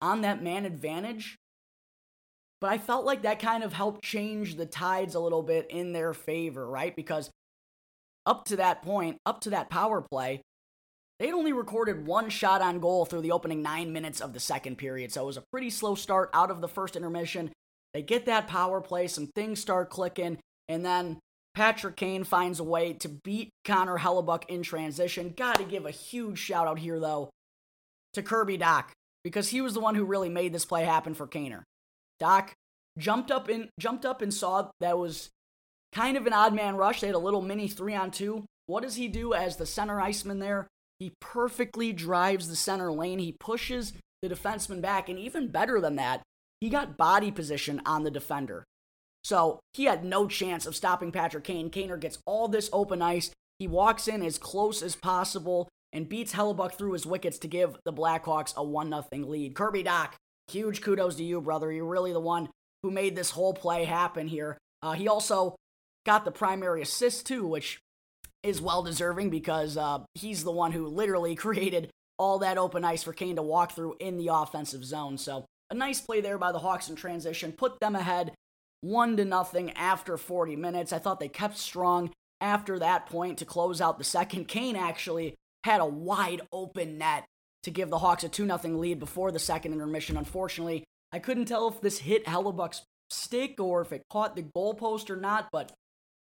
on 0.00 0.20
that 0.22 0.42
man 0.42 0.64
advantage, 0.64 1.36
but 2.60 2.70
I 2.70 2.78
felt 2.78 3.04
like 3.04 3.22
that 3.22 3.38
kind 3.38 3.62
of 3.62 3.72
helped 3.72 4.02
change 4.02 4.56
the 4.56 4.66
tides 4.66 5.14
a 5.14 5.20
little 5.20 5.42
bit 5.42 5.66
in 5.70 5.92
their 5.92 6.12
favor, 6.12 6.66
right? 6.66 6.94
Because 6.94 7.30
up 8.26 8.44
to 8.46 8.56
that 8.56 8.82
point, 8.82 9.18
up 9.26 9.40
to 9.42 9.50
that 9.50 9.70
power 9.70 10.00
play, 10.00 10.42
they'd 11.18 11.32
only 11.32 11.52
recorded 11.52 12.06
one 12.06 12.28
shot 12.28 12.62
on 12.62 12.80
goal 12.80 13.04
through 13.04 13.20
the 13.20 13.32
opening 13.32 13.62
nine 13.62 13.92
minutes 13.92 14.20
of 14.20 14.32
the 14.32 14.40
second 14.40 14.76
period. 14.76 15.12
So 15.12 15.22
it 15.22 15.26
was 15.26 15.36
a 15.36 15.44
pretty 15.52 15.70
slow 15.70 15.94
start 15.94 16.30
out 16.32 16.50
of 16.50 16.60
the 16.60 16.68
first 16.68 16.96
intermission. 16.96 17.52
They 17.92 18.02
get 18.02 18.26
that 18.26 18.48
power 18.48 18.80
play, 18.80 19.06
some 19.06 19.28
things 19.28 19.60
start 19.60 19.90
clicking, 19.90 20.38
and 20.68 20.84
then 20.84 21.18
Patrick 21.54 21.96
Kane 21.96 22.24
finds 22.24 22.58
a 22.58 22.64
way 22.64 22.92
to 22.94 23.08
beat 23.08 23.50
Connor 23.64 23.98
Hellebuyck 23.98 24.48
in 24.48 24.62
transition. 24.62 25.34
Got 25.36 25.56
to 25.56 25.64
give 25.64 25.86
a 25.86 25.90
huge 25.90 26.38
shout 26.38 26.66
out 26.66 26.80
here, 26.80 26.98
though, 26.98 27.30
to 28.14 28.22
Kirby 28.22 28.58
Dach, 28.58 28.86
because 29.22 29.50
he 29.50 29.60
was 29.60 29.74
the 29.74 29.80
one 29.80 29.94
who 29.94 30.04
really 30.04 30.28
made 30.28 30.52
this 30.52 30.64
play 30.64 30.84
happen 30.84 31.14
for 31.14 31.26
Kaner. 31.28 31.62
Dach 32.20 32.50
jumped 32.98 33.30
up 33.30 33.48
in 33.48 33.68
jumped 33.78 34.04
up 34.04 34.22
and 34.22 34.32
saw 34.32 34.70
that 34.80 34.98
was 34.98 35.30
kind 35.92 36.16
of 36.16 36.26
an 36.26 36.32
odd 36.32 36.54
man 36.54 36.76
rush. 36.76 37.00
They 37.00 37.08
had 37.08 37.16
a 37.16 37.20
little 37.20 37.42
mini 37.42 37.68
three 37.68 37.94
on 37.94 38.10
two. 38.10 38.44
What 38.66 38.82
does 38.82 38.96
he 38.96 39.08
do 39.08 39.34
as 39.34 39.56
the 39.56 39.66
center 39.66 40.00
iceman 40.00 40.38
there? 40.38 40.66
He 40.98 41.12
perfectly 41.20 41.92
drives 41.92 42.48
the 42.48 42.56
center 42.56 42.90
lane. 42.90 43.18
He 43.18 43.36
pushes 43.38 43.92
the 44.22 44.28
defenseman 44.28 44.80
back, 44.80 45.08
and 45.08 45.18
even 45.18 45.48
better 45.48 45.80
than 45.80 45.96
that, 45.96 46.22
he 46.60 46.68
got 46.68 46.96
body 46.96 47.30
position 47.30 47.80
on 47.84 48.04
the 48.04 48.10
defender. 48.10 48.64
So 49.24 49.60
he 49.72 49.84
had 49.84 50.04
no 50.04 50.28
chance 50.28 50.66
of 50.66 50.76
stopping 50.76 51.10
Patrick 51.10 51.44
Kane. 51.44 51.70
Kaner 51.70 51.98
gets 51.98 52.18
all 52.26 52.46
this 52.46 52.68
open 52.72 53.00
ice. 53.00 53.30
He 53.58 53.66
walks 53.66 54.06
in 54.06 54.22
as 54.22 54.38
close 54.38 54.82
as 54.82 54.94
possible 54.94 55.68
and 55.92 56.08
beats 56.08 56.34
Hellebuyck 56.34 56.74
through 56.74 56.92
his 56.92 57.06
wickets 57.06 57.38
to 57.38 57.48
give 57.48 57.78
the 57.84 57.92
Blackhawks 57.92 58.54
a 58.56 58.62
1 58.62 58.90
0 58.90 59.26
lead. 59.26 59.54
Kirby 59.54 59.84
Dach, 59.84 60.10
huge 60.48 60.82
kudos 60.82 61.16
to 61.16 61.24
you, 61.24 61.40
brother. 61.40 61.72
You're 61.72 61.86
really 61.86 62.12
the 62.12 62.20
one 62.20 62.50
who 62.82 62.90
made 62.90 63.16
this 63.16 63.30
whole 63.30 63.54
play 63.54 63.84
happen 63.84 64.28
here. 64.28 64.58
Uh, 64.82 64.92
he 64.92 65.08
also 65.08 65.56
got 66.04 66.26
the 66.26 66.30
primary 66.30 66.82
assist, 66.82 67.26
too, 67.26 67.46
which 67.46 67.78
is 68.42 68.60
well 68.60 68.82
deserving 68.82 69.30
because 69.30 69.78
uh, 69.78 70.00
he's 70.14 70.44
the 70.44 70.52
one 70.52 70.72
who 70.72 70.86
literally 70.86 71.34
created 71.34 71.88
all 72.18 72.40
that 72.40 72.58
open 72.58 72.84
ice 72.84 73.02
for 73.02 73.12
Kane 73.12 73.36
to 73.36 73.42
walk 73.42 73.72
through 73.72 73.96
in 74.00 74.18
the 74.18 74.28
offensive 74.28 74.84
zone. 74.84 75.16
So 75.16 75.46
a 75.70 75.74
nice 75.74 76.00
play 76.00 76.20
there 76.20 76.38
by 76.38 76.52
the 76.52 76.58
Hawks 76.58 76.88
in 76.88 76.96
transition, 76.96 77.52
put 77.52 77.80
them 77.80 77.96
ahead 77.96 78.32
one 78.84 79.16
to 79.16 79.24
nothing 79.24 79.70
after 79.72 80.16
40 80.18 80.56
minutes. 80.56 80.92
I 80.92 80.98
thought 80.98 81.18
they 81.18 81.28
kept 81.28 81.56
strong 81.56 82.10
after 82.40 82.78
that 82.78 83.06
point 83.06 83.38
to 83.38 83.44
close 83.44 83.80
out 83.80 83.96
the 83.98 84.04
second. 84.04 84.46
Kane 84.46 84.76
actually 84.76 85.34
had 85.64 85.80
a 85.80 85.86
wide 85.86 86.42
open 86.52 86.98
net 86.98 87.24
to 87.62 87.70
give 87.70 87.88
the 87.88 87.98
Hawks 87.98 88.24
a 88.24 88.28
2 88.28 88.46
0 88.46 88.58
lead 88.78 88.98
before 88.98 89.32
the 89.32 89.38
second 89.38 89.72
intermission. 89.72 90.18
Unfortunately, 90.18 90.84
I 91.12 91.18
couldn't 91.18 91.46
tell 91.46 91.68
if 91.68 91.80
this 91.80 91.98
hit 91.98 92.26
Hellebuyck's 92.26 92.82
stick 93.08 93.58
or 93.58 93.80
if 93.80 93.92
it 93.92 94.02
caught 94.10 94.36
the 94.36 94.42
goalpost 94.42 95.08
or 95.08 95.16
not, 95.16 95.48
but 95.50 95.72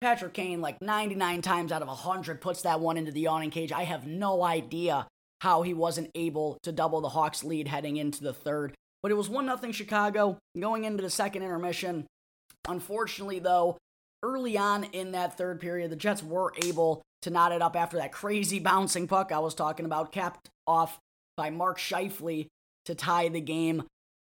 Patrick 0.00 0.32
Kane, 0.32 0.60
like 0.60 0.80
99 0.80 1.42
times 1.42 1.72
out 1.72 1.82
of 1.82 1.88
100, 1.88 2.40
puts 2.40 2.62
that 2.62 2.80
one 2.80 2.96
into 2.96 3.12
the 3.12 3.20
yawning 3.20 3.50
cage. 3.50 3.72
I 3.72 3.84
have 3.84 4.06
no 4.06 4.42
idea 4.42 5.06
how 5.40 5.62
he 5.62 5.74
wasn't 5.74 6.10
able 6.14 6.58
to 6.62 6.72
double 6.72 7.02
the 7.02 7.10
Hawks' 7.10 7.44
lead 7.44 7.68
heading 7.68 7.98
into 7.98 8.22
the 8.22 8.32
third. 8.32 8.74
But 9.02 9.10
it 9.10 9.16
was 9.16 9.28
1 9.28 9.58
0 9.58 9.72
Chicago 9.72 10.38
going 10.58 10.84
into 10.84 11.02
the 11.02 11.10
second 11.10 11.42
intermission. 11.42 12.06
Unfortunately, 12.68 13.38
though, 13.38 13.78
early 14.22 14.56
on 14.56 14.84
in 14.84 15.12
that 15.12 15.36
third 15.36 15.60
period, 15.60 15.90
the 15.90 15.96
Jets 15.96 16.22
were 16.22 16.52
able 16.64 17.02
to 17.22 17.30
knot 17.30 17.52
it 17.52 17.62
up 17.62 17.76
after 17.76 17.96
that 17.96 18.12
crazy 18.12 18.58
bouncing 18.58 19.08
puck 19.08 19.32
I 19.32 19.38
was 19.38 19.54
talking 19.54 19.86
about, 19.86 20.12
capped 20.12 20.48
off 20.66 20.98
by 21.36 21.50
Mark 21.50 21.78
Scheifele 21.78 22.46
to 22.84 22.94
tie 22.94 23.28
the 23.28 23.40
game 23.40 23.84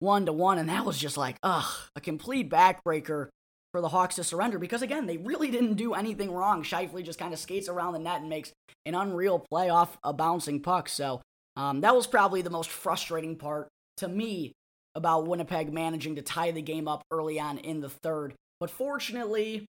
one 0.00 0.26
to 0.26 0.33
one. 0.33 0.59
And 0.59 0.68
that 0.68 0.85
was 0.85 0.99
just 0.99 1.16
like, 1.16 1.37
ugh, 1.42 1.73
a 1.95 2.00
complete 2.00 2.50
backbreaker 2.50 3.28
for 3.73 3.80
the 3.80 3.88
Hawks 3.88 4.16
to 4.16 4.25
surrender 4.25 4.59
because, 4.59 4.83
again, 4.83 5.06
they 5.06 5.16
really 5.16 5.50
didn't 5.50 5.75
do 5.75 5.95
anything 5.95 6.33
wrong. 6.33 6.62
Scheifele 6.62 7.04
just 7.04 7.18
kind 7.18 7.33
of 7.33 7.38
skates 7.38 7.68
around 7.68 7.92
the 7.92 7.99
net 7.99 8.21
and 8.21 8.30
makes 8.30 8.52
an 8.85 8.95
unreal 8.95 9.38
play 9.38 9.68
off 9.68 9.99
a 10.02 10.12
bouncing 10.12 10.61
puck. 10.61 10.88
So 10.88 11.21
um, 11.56 11.80
that 11.80 11.95
was 11.95 12.06
probably 12.06 12.42
the 12.42 12.50
most 12.50 12.71
frustrating 12.71 13.37
part 13.37 13.68
to 13.99 14.09
me 14.09 14.52
about 14.97 15.26
Winnipeg 15.26 15.73
managing 15.73 16.17
to 16.17 16.23
tie 16.23 16.50
the 16.50 16.62
game 16.62 16.88
up 16.88 17.05
early 17.12 17.38
on 17.38 17.59
in 17.59 17.81
the 17.81 17.91
third. 17.91 18.35
But 18.59 18.71
fortunately, 18.71 19.67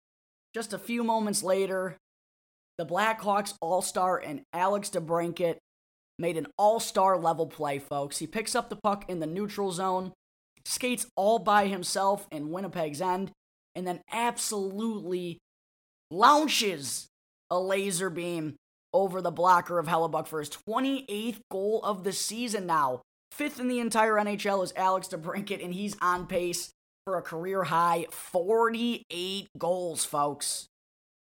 just 0.56 0.72
a 0.72 0.80
few 0.80 1.04
moments 1.04 1.44
later, 1.44 1.98
the 2.78 2.86
Blackhawks 2.86 3.54
All 3.62 3.82
Star 3.82 4.18
and 4.18 4.42
Alex 4.54 4.90
DeBrincat 4.90 5.58
made 6.18 6.38
an 6.38 6.48
All 6.58 6.80
Star 6.80 7.18
level 7.18 7.46
play, 7.46 7.78
folks. 7.78 8.20
He 8.20 8.26
picks 8.26 8.56
up 8.56 8.70
the 8.70 8.80
puck 8.82 9.06
in 9.10 9.20
the 9.20 9.28
neutral 9.28 9.72
zone, 9.72 10.14
skates 10.66 11.06
all 11.16 11.40
by 11.40 11.68
himself 11.68 12.26
in 12.32 12.50
Winnipeg's 12.50 13.02
end, 13.02 13.32
and 13.76 13.86
then 13.86 14.00
absolutely 14.12 15.40
launches 16.10 17.08
a 17.50 17.60
laser 17.60 18.10
beam 18.10 18.56
over 18.94 19.22
the 19.22 19.32
blocker 19.32 19.78
of 19.78 19.88
Hellebuyck 19.88 20.28
for 20.28 20.40
his 20.40 20.50
28th 20.50 21.40
goal 21.52 21.82
of 21.84 22.04
the 22.04 22.14
season 22.14 22.66
now. 22.66 23.02
Fifth 23.32 23.60
in 23.60 23.68
the 23.68 23.80
entire 23.80 24.14
NHL 24.14 24.64
is 24.64 24.74
Alex 24.76 25.08
DeBrincat, 25.10 25.64
and 25.64 25.74
he's 25.74 25.96
on 26.02 26.28
pace 26.28 26.72
for 27.06 27.18
a 27.18 27.22
career 27.22 27.64
high 27.64 28.06
48 28.12 29.48
goals, 29.58 30.06
folks. 30.06 30.68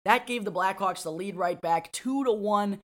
That 0.05 0.27
gave 0.27 0.45
the 0.45 0.51
Blackhawks 0.51 1.03
the 1.03 1.11
lead 1.11 1.35
right 1.35 1.59
back, 1.59 1.91
two 1.91 2.23
to 2.23 2.31
one, 2.31 2.79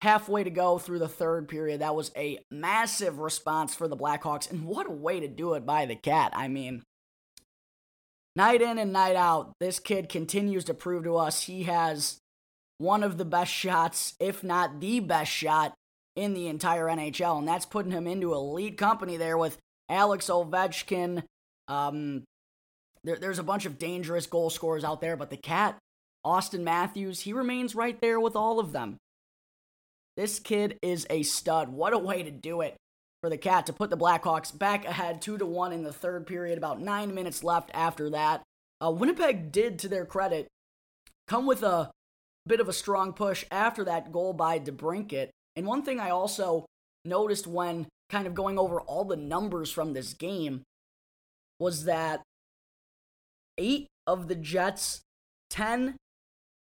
halfway 0.00 0.44
to 0.44 0.50
go 0.50 0.78
through 0.78 1.00
the 1.00 1.08
third 1.08 1.48
period. 1.48 1.80
That 1.80 1.94
was 1.94 2.12
a 2.16 2.38
massive 2.50 3.18
response 3.18 3.74
for 3.74 3.88
the 3.88 3.96
Blackhawks, 3.96 4.50
and 4.50 4.64
what 4.64 4.86
a 4.86 4.92
way 4.92 5.20
to 5.20 5.28
do 5.28 5.54
it 5.54 5.66
by 5.66 5.86
the 5.86 5.96
Cat. 5.96 6.32
I 6.34 6.48
mean, 6.48 6.82
night 8.36 8.62
in 8.62 8.78
and 8.78 8.92
night 8.92 9.16
out, 9.16 9.52
this 9.60 9.78
kid 9.78 10.08
continues 10.08 10.64
to 10.64 10.74
prove 10.74 11.04
to 11.04 11.16
us 11.16 11.42
he 11.42 11.64
has 11.64 12.18
one 12.78 13.02
of 13.02 13.18
the 13.18 13.24
best 13.24 13.52
shots, 13.52 14.14
if 14.18 14.42
not 14.42 14.80
the 14.80 15.00
best 15.00 15.30
shot 15.30 15.74
in 16.16 16.34
the 16.34 16.48
entire 16.48 16.86
NHL, 16.86 17.38
and 17.38 17.48
that's 17.48 17.66
putting 17.66 17.92
him 17.92 18.06
into 18.06 18.34
elite 18.34 18.76
company 18.76 19.16
there 19.16 19.38
with 19.38 19.58
Alex 19.88 20.26
Ovechkin. 20.28 21.22
Um, 21.68 22.24
there, 23.04 23.16
there's 23.16 23.38
a 23.38 23.44
bunch 23.44 23.66
of 23.66 23.78
dangerous 23.78 24.26
goal 24.26 24.50
scorers 24.50 24.84
out 24.84 25.00
there, 25.00 25.16
but 25.16 25.30
the 25.30 25.36
cat, 25.36 25.78
Auston 26.24 26.62
Matthews, 26.62 27.20
he 27.20 27.32
remains 27.32 27.74
right 27.74 28.00
there 28.00 28.20
with 28.20 28.36
all 28.36 28.60
of 28.60 28.72
them. 28.72 28.98
This 30.16 30.38
kid 30.38 30.78
is 30.82 31.06
a 31.08 31.22
stud. 31.22 31.70
What 31.70 31.94
a 31.94 31.98
way 31.98 32.22
to 32.22 32.30
do 32.30 32.60
it 32.60 32.76
for 33.22 33.30
the 33.30 33.38
cat 33.38 33.66
to 33.66 33.72
put 33.72 33.88
the 33.88 33.96
Blackhawks 33.96 34.56
back 34.56 34.84
ahead 34.84 35.22
two 35.22 35.38
to 35.38 35.46
one 35.46 35.72
in 35.72 35.84
the 35.84 35.92
third 35.92 36.26
period. 36.26 36.58
About 36.58 36.80
nine 36.80 37.14
minutes 37.14 37.42
left 37.42 37.70
after 37.72 38.10
that. 38.10 38.42
Uh, 38.84 38.90
Winnipeg 38.90 39.52
did, 39.52 39.78
to 39.78 39.88
their 39.88 40.04
credit, 40.04 40.48
come 41.28 41.46
with 41.46 41.62
a 41.62 41.90
bit 42.46 42.60
of 42.60 42.68
a 42.68 42.72
strong 42.72 43.12
push 43.12 43.44
after 43.50 43.84
that 43.84 44.12
goal 44.12 44.32
by 44.32 44.58
DeBrincat. 44.58 45.30
And 45.56 45.66
one 45.66 45.82
thing 45.82 46.00
I 46.00 46.10
also 46.10 46.66
noticed 47.04 47.46
when 47.46 47.86
kind 48.08 48.26
of 48.26 48.34
going 48.34 48.58
over 48.58 48.80
all 48.80 49.04
the 49.04 49.16
numbers 49.16 49.70
from 49.70 49.92
this 49.92 50.14
game 50.14 50.62
was 51.58 51.84
that 51.84 52.22
eight 53.58 53.86
of 54.06 54.28
the 54.28 54.34
Jets' 54.34 55.02
10 55.50 55.96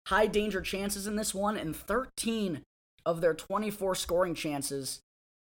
high 0.09 0.26
danger 0.26 0.61
chances 0.61 1.06
in 1.06 1.16
this 1.16 1.35
one 1.35 1.56
and 1.56 1.75
13 1.75 2.62
of 3.06 3.20
their 3.20 3.35
24 3.35 3.94
scoring 3.94 4.35
chances 4.35 5.00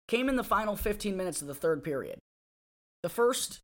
came 0.08 0.28
in 0.28 0.36
the 0.36 0.44
final 0.44 0.76
15 0.76 1.16
minutes 1.16 1.42
of 1.42 1.48
the 1.48 1.54
third 1.54 1.82
period. 1.82 2.18
The 3.02 3.08
first 3.08 3.60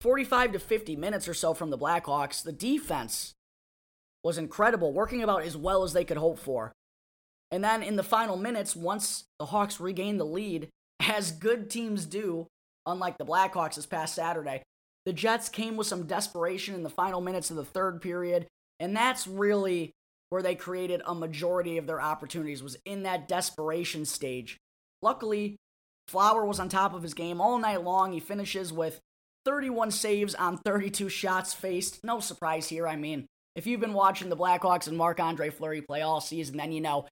45 0.00 0.52
to 0.52 0.58
50 0.58 0.96
minutes 0.96 1.28
or 1.28 1.34
so 1.34 1.54
from 1.54 1.70
the 1.70 1.78
Blackhawks, 1.78 2.42
the 2.42 2.52
defense 2.52 3.32
was 4.22 4.38
incredible, 4.38 4.92
working 4.92 5.22
about 5.22 5.42
as 5.42 5.56
well 5.56 5.82
as 5.82 5.92
they 5.92 6.04
could 6.04 6.16
hope 6.16 6.38
for. 6.38 6.72
And 7.56 7.64
then 7.64 7.82
in 7.82 7.96
the 7.96 8.02
final 8.02 8.36
minutes, 8.36 8.76
once 8.76 9.24
the 9.38 9.46
Hawks 9.46 9.80
regained 9.80 10.20
the 10.20 10.26
lead, 10.26 10.68
as 11.00 11.32
good 11.32 11.70
teams 11.70 12.04
do, 12.04 12.48
unlike 12.84 13.16
the 13.16 13.24
Blackhawks 13.24 13.76
this 13.76 13.86
past 13.86 14.14
Saturday, 14.14 14.62
the 15.06 15.14
Jets 15.14 15.48
came 15.48 15.78
with 15.78 15.86
some 15.86 16.06
desperation 16.06 16.74
in 16.74 16.82
the 16.82 16.90
final 16.90 17.22
minutes 17.22 17.48
of 17.48 17.56
the 17.56 17.64
third 17.64 18.02
period, 18.02 18.46
and 18.78 18.94
that's 18.94 19.26
really 19.26 19.92
where 20.28 20.42
they 20.42 20.54
created 20.54 21.00
a 21.06 21.14
majority 21.14 21.78
of 21.78 21.86
their 21.86 21.98
opportunities 21.98 22.62
was 22.62 22.76
in 22.84 23.04
that 23.04 23.26
desperation 23.26 24.04
stage. 24.04 24.58
Luckily, 25.00 25.56
Flower 26.08 26.44
was 26.44 26.60
on 26.60 26.68
top 26.68 26.92
of 26.92 27.02
his 27.02 27.14
game 27.14 27.40
all 27.40 27.56
night 27.56 27.82
long. 27.82 28.12
He 28.12 28.20
finishes 28.20 28.70
with 28.70 29.00
31 29.46 29.92
saves 29.92 30.34
on 30.34 30.58
32 30.58 31.08
shots 31.08 31.54
faced. 31.54 32.04
No 32.04 32.20
surprise 32.20 32.68
here. 32.68 32.86
I 32.86 32.96
mean, 32.96 33.24
if 33.54 33.66
you've 33.66 33.80
been 33.80 33.94
watching 33.94 34.28
the 34.28 34.36
Blackhawks 34.36 34.88
and 34.88 34.98
Marc 34.98 35.20
Andre 35.20 35.48
Fleury 35.48 35.80
play 35.80 36.02
all 36.02 36.20
season, 36.20 36.58
then 36.58 36.70
you 36.70 36.82
know 36.82 37.06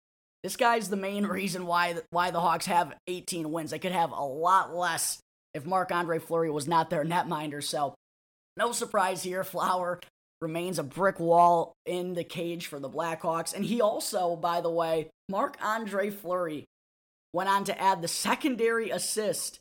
this 0.44 0.56
guy's 0.56 0.90
the 0.90 0.96
main 0.96 1.26
reason 1.26 1.66
why 1.66 1.96
why 2.10 2.30
the 2.30 2.38
Hawks 2.38 2.66
have 2.66 2.94
18 3.08 3.50
wins. 3.50 3.70
They 3.70 3.78
could 3.78 3.92
have 3.92 4.12
a 4.12 4.22
lot 4.22 4.76
less 4.76 5.18
if 5.54 5.64
Marc 5.64 5.90
Andre 5.90 6.18
Fleury 6.18 6.50
was 6.50 6.68
not 6.68 6.90
their 6.90 7.04
netminder. 7.04 7.62
So, 7.62 7.94
no 8.56 8.70
surprise 8.72 9.22
here. 9.22 9.42
Flower 9.42 10.00
remains 10.42 10.78
a 10.78 10.82
brick 10.82 11.18
wall 11.18 11.72
in 11.86 12.12
the 12.12 12.24
cage 12.24 12.66
for 12.66 12.78
the 12.78 12.90
Blackhawks. 12.90 13.54
And 13.54 13.64
he 13.64 13.80
also, 13.80 14.36
by 14.36 14.60
the 14.60 14.70
way, 14.70 15.08
Marc 15.30 15.56
Andre 15.62 16.10
Fleury 16.10 16.66
went 17.32 17.48
on 17.48 17.64
to 17.64 17.80
add 17.80 18.02
the 18.02 18.08
secondary 18.08 18.90
assist 18.90 19.58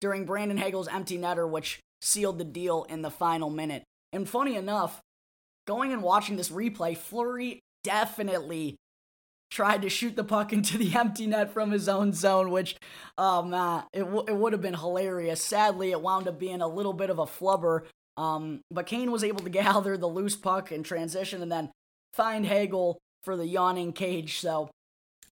during 0.00 0.26
Brandon 0.26 0.58
Hagel's 0.58 0.86
empty 0.86 1.18
netter, 1.18 1.48
which 1.48 1.80
sealed 2.02 2.38
the 2.38 2.44
deal 2.44 2.86
in 2.88 3.02
the 3.02 3.10
final 3.10 3.50
minute. 3.50 3.82
And 4.12 4.28
funny 4.28 4.54
enough, 4.54 5.00
going 5.66 5.92
and 5.92 6.04
watching 6.04 6.36
this 6.36 6.50
replay, 6.50 6.96
Fleury 6.96 7.60
definitely 7.82 8.76
tried 9.54 9.82
to 9.82 9.88
shoot 9.88 10.16
the 10.16 10.24
puck 10.24 10.52
into 10.52 10.76
the 10.76 10.94
empty 10.98 11.26
net 11.26 11.52
from 11.52 11.70
his 11.70 11.88
own 11.88 12.12
zone, 12.12 12.50
which, 12.50 12.74
man, 13.16 13.84
it, 13.92 14.00
w- 14.00 14.24
it 14.26 14.36
would 14.36 14.52
have 14.52 14.60
been 14.60 14.74
hilarious. 14.74 15.40
Sadly, 15.40 15.92
it 15.92 16.00
wound 16.00 16.26
up 16.26 16.40
being 16.40 16.60
a 16.60 16.66
little 16.66 16.92
bit 16.92 17.08
of 17.08 17.20
a 17.20 17.24
flubber. 17.24 17.84
Um, 18.16 18.60
but 18.70 18.86
Kane 18.86 19.12
was 19.12 19.22
able 19.22 19.44
to 19.44 19.50
gather 19.62 19.96
the 19.96 20.08
loose 20.08 20.36
puck 20.36 20.72
in 20.72 20.82
transition 20.82 21.40
and 21.40 21.52
then 21.52 21.70
find 22.12 22.44
Hagel 22.44 22.98
for 23.22 23.36
the 23.36 23.46
yawning 23.46 23.92
cage. 23.92 24.38
So, 24.38 24.70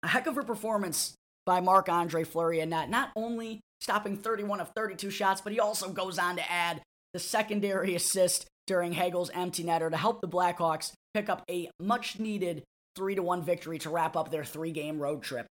a 0.03 0.09
heck 0.09 0.27
of 0.27 0.37
a 0.37 0.43
performance 0.43 1.15
by 1.45 1.61
Marc 1.61 1.89
Andre 1.89 2.23
Fleury 2.23 2.59
and 2.59 2.69
not, 2.69 2.89
not 2.89 3.11
only 3.15 3.61
stopping 3.81 4.17
31 4.17 4.59
of 4.59 4.71
32 4.75 5.09
shots, 5.09 5.41
but 5.41 5.53
he 5.53 5.59
also 5.59 5.89
goes 5.89 6.19
on 6.19 6.35
to 6.35 6.51
add 6.51 6.81
the 7.13 7.19
secondary 7.19 7.95
assist 7.95 8.45
during 8.67 8.93
Hagel's 8.93 9.31
empty 9.33 9.63
netter 9.63 9.89
to 9.89 9.97
help 9.97 10.21
the 10.21 10.27
Blackhawks 10.27 10.91
pick 11.13 11.27
up 11.27 11.43
a 11.49 11.69
much 11.79 12.19
needed 12.19 12.63
3 12.95 13.15
to 13.15 13.23
1 13.23 13.41
victory 13.43 13.79
to 13.79 13.89
wrap 13.89 14.15
up 14.15 14.31
their 14.31 14.43
three 14.43 14.71
game 14.71 14.99
road 14.99 15.21
trip. 15.21 15.47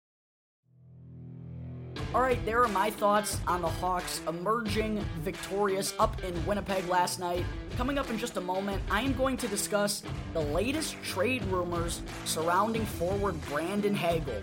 Alright, 2.15 2.45
there 2.45 2.63
are 2.63 2.69
my 2.69 2.91
thoughts 2.91 3.39
on 3.47 3.63
the 3.63 3.69
Hawks 3.69 4.21
emerging 4.29 5.03
victorious 5.21 5.95
up 5.99 6.23
in 6.23 6.45
Winnipeg 6.45 6.87
last 6.87 7.19
night. 7.19 7.45
Coming 7.79 7.97
up 7.97 8.11
in 8.11 8.19
just 8.19 8.37
a 8.37 8.41
moment, 8.41 8.83
I 8.91 9.01
am 9.01 9.15
going 9.15 9.39
to 9.39 9.49
discuss 9.49 10.03
the 10.35 10.41
latest 10.41 11.03
trade 11.03 11.43
rumors 11.45 12.03
surrounding 12.27 12.85
forward 12.85 13.41
Brandon 13.49 13.95
Hagel. 13.95 14.43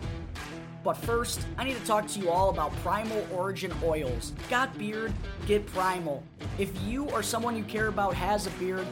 But 0.84 0.98
first, 0.98 1.42
I 1.58 1.64
need 1.64 1.76
to 1.76 1.86
talk 1.86 2.08
to 2.08 2.20
you 2.20 2.30
all 2.30 2.50
about 2.50 2.76
Primal 2.78 3.28
Origin 3.32 3.72
Oils. 3.84 4.34
Got 4.50 4.76
beard? 4.80 5.14
Get 5.46 5.68
Primal. 5.68 6.24
If 6.58 6.72
you 6.84 7.06
or 7.12 7.22
someone 7.22 7.56
you 7.56 7.64
care 7.66 7.88
about 7.88 8.16
has 8.16 8.48
a 8.48 8.52
beard, 8.52 8.88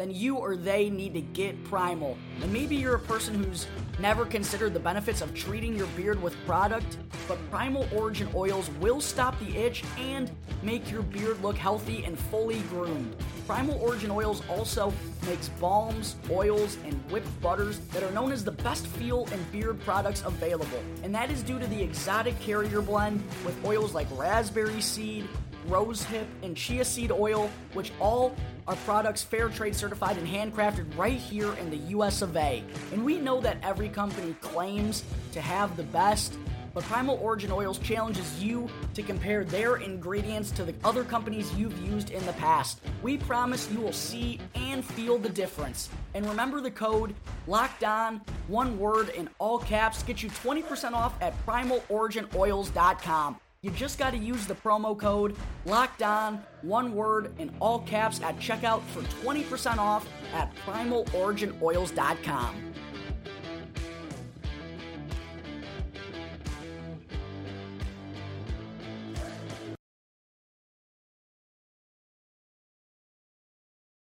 then 0.00 0.10
you 0.10 0.36
or 0.36 0.56
they 0.56 0.88
need 0.88 1.12
to 1.12 1.20
get 1.20 1.62
Primal. 1.64 2.16
And 2.40 2.50
maybe 2.50 2.74
you're 2.74 2.94
a 2.94 3.00
person 3.00 3.34
who's 3.34 3.66
never 3.98 4.24
considered 4.24 4.72
the 4.72 4.80
benefits 4.80 5.20
of 5.20 5.34
treating 5.34 5.76
your 5.76 5.88
beard 5.88 6.22
with 6.22 6.34
product, 6.46 6.96
but 7.28 7.38
Primal 7.50 7.86
Origin 7.92 8.28
oils 8.34 8.70
will 8.80 9.02
stop 9.02 9.38
the 9.40 9.54
itch 9.54 9.84
and 9.98 10.30
make 10.62 10.90
your 10.90 11.02
beard 11.02 11.42
look 11.42 11.56
healthy 11.56 12.04
and 12.04 12.18
fully 12.18 12.60
groomed. 12.70 13.14
Primal 13.46 13.78
Origin 13.80 14.10
oils 14.10 14.42
also 14.48 14.92
makes 15.26 15.48
balms, 15.48 16.16
oils, 16.30 16.78
and 16.86 16.94
whipped 17.10 17.40
butters 17.42 17.80
that 17.92 18.02
are 18.02 18.10
known 18.12 18.32
as 18.32 18.42
the 18.42 18.52
best 18.52 18.86
feel 18.86 19.26
and 19.32 19.52
beard 19.52 19.80
products 19.80 20.22
available. 20.24 20.82
And 21.02 21.14
that 21.14 21.30
is 21.30 21.42
due 21.42 21.58
to 21.58 21.66
the 21.66 21.82
exotic 21.82 22.38
carrier 22.40 22.80
blend 22.80 23.22
with 23.44 23.62
oils 23.66 23.92
like 23.92 24.06
raspberry 24.12 24.80
seed, 24.80 25.28
rosehip, 25.68 26.26
and 26.42 26.56
chia 26.56 26.84
seed 26.84 27.10
oil, 27.10 27.50
which 27.72 27.92
all 28.00 28.34
are 28.66 28.76
products 28.76 29.22
fair 29.22 29.48
trade 29.48 29.74
certified 29.74 30.16
and 30.16 30.26
handcrafted 30.26 30.96
right 30.96 31.18
here 31.18 31.52
in 31.54 31.70
the 31.70 31.76
US 31.94 32.22
of 32.22 32.36
A. 32.36 32.62
And 32.92 33.04
we 33.04 33.18
know 33.18 33.40
that 33.40 33.58
every 33.62 33.88
company 33.88 34.34
claims 34.40 35.04
to 35.32 35.40
have 35.40 35.76
the 35.76 35.82
best, 35.84 36.36
but 36.72 36.84
Primal 36.84 37.18
Origin 37.20 37.50
Oils 37.50 37.78
challenges 37.78 38.42
you 38.42 38.68
to 38.94 39.02
compare 39.02 39.44
their 39.44 39.78
ingredients 39.78 40.50
to 40.52 40.64
the 40.64 40.74
other 40.84 41.04
companies 41.04 41.52
you've 41.54 41.76
used 41.80 42.10
in 42.10 42.24
the 42.26 42.32
past. 42.34 42.80
We 43.02 43.18
promise 43.18 43.68
you 43.72 43.80
will 43.80 43.92
see 43.92 44.38
and 44.54 44.84
feel 44.84 45.18
the 45.18 45.28
difference. 45.28 45.88
And 46.14 46.24
remember 46.28 46.60
the 46.60 46.70
code 46.70 47.14
locked 47.46 47.82
on, 47.82 48.20
one 48.48 48.78
word 48.78 49.08
in 49.10 49.28
all 49.38 49.58
caps, 49.58 50.02
get 50.02 50.22
you 50.22 50.30
20% 50.30 50.92
off 50.92 51.20
at 51.20 51.34
primaloriginoils.com. 51.44 53.40
You 53.62 53.70
just 53.72 53.98
got 53.98 54.12
to 54.12 54.16
use 54.16 54.46
the 54.46 54.54
promo 54.54 54.98
code 54.98 55.36
locked 55.66 56.02
on, 56.02 56.42
one 56.62 56.94
word 56.94 57.34
in 57.38 57.54
all 57.60 57.80
caps 57.80 58.18
at 58.22 58.38
checkout 58.38 58.80
for 58.86 59.02
20% 59.22 59.76
off 59.76 60.08
at 60.32 60.50
primaloriginoils.com. 60.64 62.72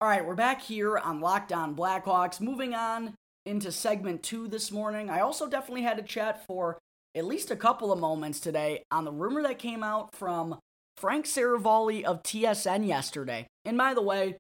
All 0.01 0.09
right, 0.09 0.25
we're 0.25 0.37
back 0.37 0.63
here 0.63 0.97
on 0.97 1.21
Locked 1.21 1.53
On 1.53 1.75
Blackhawks. 1.75 2.41
Moving 2.41 2.77
on 2.77 3.17
into 3.45 3.73
segment 3.73 4.23
two 4.23 4.47
this 4.47 4.71
morning. 4.71 5.11
I 5.11 5.19
also 5.21 5.49
definitely 5.49 5.83
had 5.83 5.97
to 5.97 6.05
chat 6.05 6.47
for 6.47 6.79
at 7.15 7.25
least 7.25 7.51
a 7.51 7.57
couple 7.57 7.93
of 7.93 7.99
moments 7.99 8.41
today 8.41 8.85
on 8.91 9.05
the 9.05 9.13
rumor 9.13 9.43
that 9.43 9.59
came 9.59 9.83
out 9.83 10.15
from 10.15 10.59
Frank 10.97 11.27
Seravalli 11.27 12.05
of 12.05 12.23
TSN 12.23 12.87
yesterday. 12.87 13.47
And 13.65 13.77
by 13.77 13.95
the 13.95 14.03
way, 14.03 14.37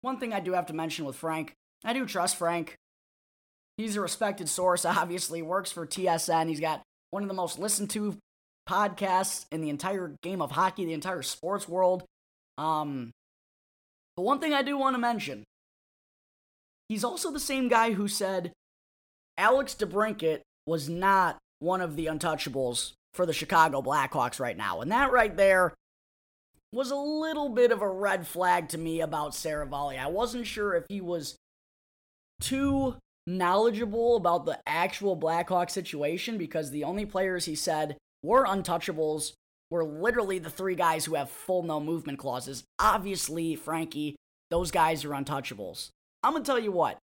one 0.00 0.18
thing 0.18 0.32
I 0.32 0.40
do 0.40 0.52
have 0.52 0.66
to 0.66 0.72
mention 0.72 1.04
with 1.04 1.16
Frank, 1.16 1.52
I 1.84 1.92
do 1.92 2.06
trust 2.06 2.36
Frank. 2.36 2.76
He's 3.76 3.96
a 3.96 4.00
respected 4.00 4.48
source, 4.48 4.84
obviously, 4.84 5.42
works 5.42 5.70
for 5.70 5.86
TSN. 5.86 6.48
He's 6.48 6.60
got 6.60 6.82
one 7.10 7.22
of 7.22 7.28
the 7.28 7.34
most 7.34 7.58
listened 7.58 7.90
to 7.90 8.16
podcasts 8.68 9.46
in 9.52 9.60
the 9.60 9.70
entire 9.70 10.14
game 10.22 10.40
of 10.40 10.52
hockey, 10.52 10.84
the 10.84 10.92
entire 10.92 11.22
sports 11.22 11.68
world. 11.68 12.04
Um, 12.58 13.10
but 14.16 14.22
one 14.22 14.38
thing 14.38 14.54
I 14.54 14.62
do 14.62 14.78
want 14.78 14.94
to 14.94 14.98
mention 14.98 15.44
he's 16.88 17.04
also 17.04 17.30
the 17.30 17.40
same 17.40 17.68
guy 17.68 17.92
who 17.92 18.08
said 18.08 18.52
Alex 19.36 19.74
DeBrincat 19.78 20.40
was 20.66 20.88
not 20.88 21.38
one 21.58 21.80
of 21.80 21.96
the 21.96 22.06
untouchables 22.06 22.92
for 23.14 23.26
the 23.26 23.32
Chicago 23.32 23.80
Blackhawks 23.82 24.40
right 24.40 24.56
now. 24.56 24.80
And 24.80 24.92
that 24.92 25.12
right 25.12 25.36
there 25.36 25.74
was 26.72 26.90
a 26.90 26.96
little 26.96 27.48
bit 27.48 27.72
of 27.72 27.80
a 27.80 27.88
red 27.88 28.26
flag 28.26 28.68
to 28.70 28.78
me 28.78 29.00
about 29.00 29.32
Seravalli. 29.32 29.98
I 29.98 30.08
wasn't 30.08 30.46
sure 30.46 30.74
if 30.74 30.84
he 30.88 31.00
was 31.00 31.36
too 32.40 32.96
knowledgeable 33.26 34.16
about 34.16 34.44
the 34.44 34.58
actual 34.66 35.16
Blackhawk 35.16 35.70
situation 35.70 36.38
because 36.38 36.70
the 36.70 36.84
only 36.84 37.06
players 37.06 37.46
he 37.46 37.54
said 37.54 37.96
were 38.22 38.44
untouchables 38.44 39.32
were 39.70 39.84
literally 39.84 40.38
the 40.38 40.50
three 40.50 40.74
guys 40.74 41.04
who 41.04 41.14
have 41.14 41.30
full 41.30 41.62
no 41.62 41.80
movement 41.80 42.18
clauses. 42.18 42.64
Obviously, 42.78 43.56
Frankie, 43.56 44.16
those 44.50 44.70
guys 44.70 45.04
are 45.04 45.10
untouchables. 45.10 45.88
I'm 46.22 46.32
going 46.32 46.44
to 46.44 46.46
tell 46.46 46.58
you 46.58 46.72
what. 46.72 46.98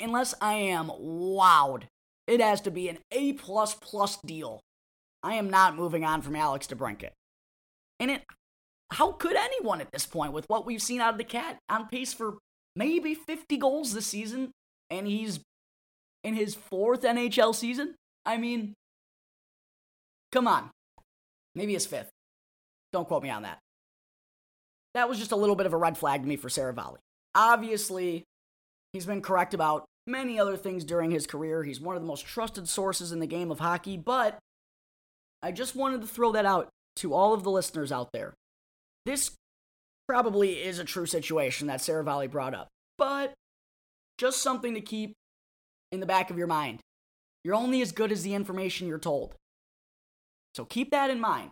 Unless 0.00 0.34
I 0.40 0.54
am 0.54 0.88
wowed 0.88 1.84
it 2.32 2.40
has 2.40 2.60
to 2.62 2.70
be 2.70 2.88
an 2.88 2.98
A 3.10 3.34
plus 3.34 3.74
plus 3.74 4.16
deal. 4.24 4.60
I 5.22 5.34
am 5.34 5.50
not 5.50 5.76
moving 5.76 6.04
on 6.04 6.22
from 6.22 6.34
Alex 6.34 6.66
DeBrincat. 6.66 7.10
And 8.00 8.10
it, 8.10 8.22
how 8.90 9.12
could 9.12 9.36
anyone 9.36 9.80
at 9.80 9.92
this 9.92 10.06
point, 10.06 10.32
with 10.32 10.46
what 10.48 10.66
we've 10.66 10.82
seen 10.82 11.00
out 11.00 11.12
of 11.12 11.18
the 11.18 11.24
cat, 11.24 11.58
on 11.68 11.86
pace 11.88 12.12
for 12.12 12.38
maybe 12.74 13.14
50 13.14 13.56
goals 13.58 13.92
this 13.92 14.06
season, 14.06 14.50
and 14.90 15.06
he's 15.06 15.40
in 16.24 16.34
his 16.34 16.54
fourth 16.54 17.02
NHL 17.02 17.54
season? 17.54 17.94
I 18.24 18.38
mean, 18.38 18.74
come 20.32 20.48
on. 20.48 20.70
Maybe 21.54 21.74
his 21.74 21.86
fifth. 21.86 22.10
Don't 22.92 23.06
quote 23.06 23.22
me 23.22 23.30
on 23.30 23.42
that. 23.42 23.58
That 24.94 25.08
was 25.08 25.18
just 25.18 25.32
a 25.32 25.36
little 25.36 25.56
bit 25.56 25.66
of 25.66 25.72
a 25.72 25.78
red 25.78 25.96
flag 25.96 26.22
to 26.22 26.28
me 26.28 26.36
for 26.36 26.48
Seravalli. 26.48 26.98
Obviously, 27.34 28.24
he's 28.92 29.06
been 29.06 29.22
correct 29.22 29.54
about 29.54 29.84
many 30.06 30.38
other 30.38 30.56
things 30.56 30.84
during 30.84 31.10
his 31.10 31.26
career. 31.26 31.62
He's 31.62 31.80
one 31.80 31.96
of 31.96 32.02
the 32.02 32.08
most 32.08 32.26
trusted 32.26 32.68
sources 32.68 33.12
in 33.12 33.20
the 33.20 33.26
game 33.26 33.50
of 33.50 33.60
hockey, 33.60 33.96
but 33.96 34.38
I 35.42 35.52
just 35.52 35.74
wanted 35.76 36.00
to 36.00 36.06
throw 36.06 36.32
that 36.32 36.46
out 36.46 36.68
to 36.96 37.14
all 37.14 37.34
of 37.34 37.42
the 37.42 37.50
listeners 37.50 37.92
out 37.92 38.10
there. 38.12 38.34
This 39.06 39.32
probably 40.08 40.62
is 40.62 40.78
a 40.78 40.84
true 40.84 41.06
situation 41.06 41.66
that 41.68 41.80
Seravalli 41.80 42.30
brought 42.30 42.54
up, 42.54 42.68
but 42.98 43.32
just 44.18 44.42
something 44.42 44.74
to 44.74 44.80
keep 44.80 45.14
in 45.90 46.00
the 46.00 46.06
back 46.06 46.30
of 46.30 46.38
your 46.38 46.46
mind. 46.46 46.80
You're 47.44 47.54
only 47.54 47.82
as 47.82 47.92
good 47.92 48.12
as 48.12 48.22
the 48.22 48.34
information 48.34 48.86
you're 48.86 48.98
told. 48.98 49.34
So 50.54 50.64
keep 50.64 50.90
that 50.90 51.10
in 51.10 51.20
mind. 51.20 51.50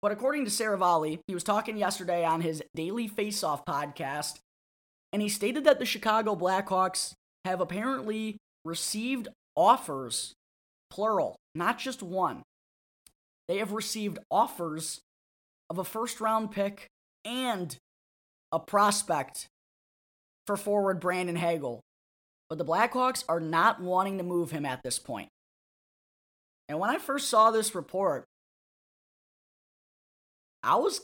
But 0.00 0.10
according 0.10 0.44
to 0.46 0.50
Seravalli, 0.50 1.20
he 1.28 1.34
was 1.34 1.44
talking 1.44 1.76
yesterday 1.76 2.24
on 2.24 2.40
his 2.40 2.62
Daily 2.74 3.08
Faceoff 3.08 3.64
podcast, 3.64 4.40
and 5.12 5.20
he 5.20 5.28
stated 5.28 5.64
that 5.64 5.78
the 5.78 5.84
Chicago 5.84 6.34
Blackhawks 6.34 7.12
have 7.44 7.60
apparently 7.60 8.38
received 8.64 9.28
offers, 9.56 10.34
plural, 10.90 11.36
not 11.54 11.78
just 11.78 12.02
one. 12.02 12.42
They 13.48 13.58
have 13.58 13.72
received 13.72 14.18
offers 14.30 15.00
of 15.68 15.78
a 15.78 15.84
first 15.84 16.20
round 16.20 16.50
pick 16.50 16.86
and 17.24 17.76
a 18.50 18.58
prospect 18.58 19.46
for 20.46 20.56
forward 20.56 21.00
Brandon 21.00 21.36
Hagel. 21.36 21.80
But 22.48 22.58
the 22.58 22.64
Blackhawks 22.64 23.24
are 23.28 23.40
not 23.40 23.80
wanting 23.80 24.18
to 24.18 24.24
move 24.24 24.50
him 24.50 24.64
at 24.64 24.82
this 24.82 24.98
point. 24.98 25.28
And 26.68 26.78
when 26.78 26.90
I 26.90 26.98
first 26.98 27.28
saw 27.28 27.50
this 27.50 27.74
report, 27.74 28.24
I 30.62 30.76
was 30.76 31.02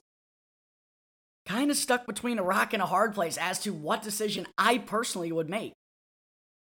kind 1.49 1.71
of 1.71 1.77
stuck 1.77 2.07
between 2.07 2.39
a 2.39 2.43
rock 2.43 2.75
and 2.75 2.83
a 2.83 2.87
hard 2.87 3.15
place 3.15 3.39
as 3.39 3.59
to 3.61 3.73
what 3.73 4.03
decision 4.03 4.47
I 4.59 4.79
personally 4.79 5.33
would 5.33 5.49
make. 5.49 5.73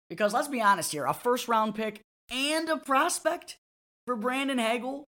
Because 0.10 0.34
let's 0.34 0.48
be 0.48 0.62
honest 0.62 0.92
here, 0.92 1.06
a 1.06 1.14
first 1.14 1.48
round 1.48 1.74
pick 1.76 2.02
and 2.30 2.70
a 2.70 2.78
prospect 2.78 3.58
for 4.06 4.16
Brandon 4.16 4.60
Hagel. 4.60 5.06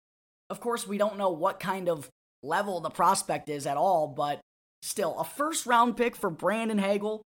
Of 0.50 0.60
course, 0.60 0.86
we 0.86 0.98
don't 0.98 1.18
know 1.18 1.30
what 1.30 1.60
kind 1.60 1.88
of 1.88 2.08
level 2.42 2.80
the 2.80 2.90
prospect 2.90 3.48
is 3.48 3.66
at 3.66 3.76
all, 3.76 4.08
but 4.08 4.40
still, 4.82 5.18
a 5.18 5.24
first 5.24 5.66
round 5.66 5.96
pick 5.96 6.16
for 6.16 6.30
Brandon 6.30 6.78
Hagel. 6.78 7.22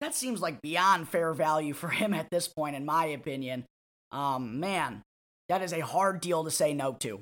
That 0.00 0.14
seems 0.14 0.40
like 0.40 0.62
beyond 0.62 1.08
fair 1.08 1.34
value 1.34 1.74
for 1.74 1.88
him 1.90 2.14
at 2.14 2.30
this 2.30 2.48
point, 2.48 2.76
in 2.76 2.86
my 2.86 3.06
opinion. 3.06 3.66
Um, 4.10 4.58
man, 4.58 5.02
that 5.48 5.62
is 5.62 5.72
a 5.72 5.80
hard 5.80 6.20
deal 6.20 6.44
to 6.44 6.50
say 6.50 6.72
no 6.72 6.94
to. 7.00 7.20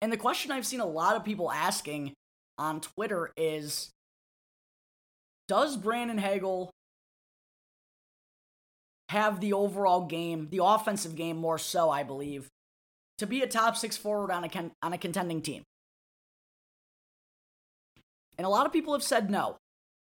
And 0.00 0.12
the 0.12 0.16
question 0.16 0.50
I've 0.52 0.66
seen 0.66 0.80
a 0.80 0.86
lot 0.86 1.16
of 1.16 1.24
people 1.24 1.50
asking 1.50 2.12
on 2.56 2.80
Twitter 2.80 3.32
is 3.36 3.90
Does 5.48 5.76
Brandon 5.76 6.18
Hagel 6.18 6.70
have 9.08 9.40
the 9.40 9.54
overall 9.54 10.06
game, 10.06 10.48
the 10.50 10.62
offensive 10.62 11.16
game 11.16 11.36
more 11.36 11.58
so, 11.58 11.90
I 11.90 12.02
believe, 12.02 12.48
to 13.18 13.26
be 13.26 13.42
a 13.42 13.46
top 13.46 13.76
six 13.76 13.96
forward 13.96 14.30
on 14.30 14.44
a, 14.44 14.48
con- 14.48 14.72
on 14.82 14.92
a 14.92 14.98
contending 14.98 15.42
team? 15.42 15.62
And 18.36 18.46
a 18.46 18.50
lot 18.50 18.66
of 18.66 18.72
people 18.72 18.92
have 18.92 19.02
said 19.02 19.30
no. 19.30 19.56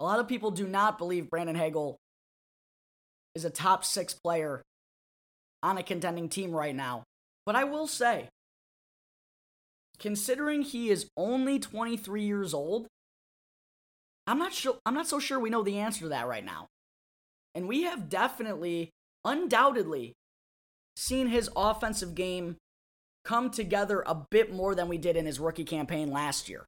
A 0.00 0.04
lot 0.04 0.20
of 0.20 0.28
people 0.28 0.50
do 0.50 0.66
not 0.66 0.98
believe 0.98 1.30
Brandon 1.30 1.56
Hagel 1.56 1.96
is 3.34 3.44
a 3.44 3.50
top 3.50 3.84
six 3.84 4.14
player 4.14 4.62
on 5.62 5.78
a 5.78 5.82
contending 5.82 6.28
team 6.28 6.52
right 6.52 6.74
now. 6.74 7.04
But 7.46 7.56
I 7.56 7.64
will 7.64 7.86
say, 7.86 8.28
considering 9.98 10.62
he 10.62 10.90
is 10.90 11.08
only 11.16 11.58
23 11.58 12.22
years 12.22 12.54
old, 12.54 12.86
I'm 14.26 14.38
not 14.38 14.52
sure 14.52 14.76
I'm 14.84 14.94
not 14.94 15.08
so 15.08 15.18
sure 15.18 15.38
we 15.38 15.50
know 15.50 15.62
the 15.62 15.78
answer 15.78 16.00
to 16.00 16.08
that 16.10 16.28
right 16.28 16.44
now. 16.44 16.66
And 17.54 17.66
we 17.66 17.82
have 17.82 18.08
definitely 18.08 18.90
undoubtedly 19.24 20.12
seen 20.96 21.28
his 21.28 21.48
offensive 21.56 22.14
game 22.14 22.56
come 23.24 23.50
together 23.50 24.02
a 24.06 24.14
bit 24.30 24.52
more 24.52 24.74
than 24.74 24.88
we 24.88 24.98
did 24.98 25.16
in 25.16 25.26
his 25.26 25.40
rookie 25.40 25.64
campaign 25.64 26.10
last 26.10 26.48
year. 26.48 26.66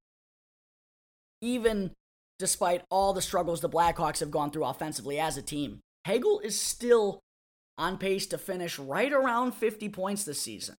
Even 1.43 1.93
despite 2.38 2.83
all 2.90 3.12
the 3.12 3.23
struggles 3.23 3.61
the 3.61 3.69
Blackhawks 3.69 4.21
have 4.21 4.31
gone 4.31 4.51
through 4.51 4.64
offensively 4.64 5.19
as 5.19 5.37
a 5.37 5.43
team, 5.43 5.81
Hagel 6.05 6.40
is 6.40 6.59
still 6.59 7.21
on 7.77 7.99
pace 7.99 8.27
to 8.27 8.38
finish 8.38 8.79
right 8.79 9.12
around 9.12 9.53
50 9.53 9.88
points 9.90 10.25
this 10.25 10.40
season. 10.40 10.77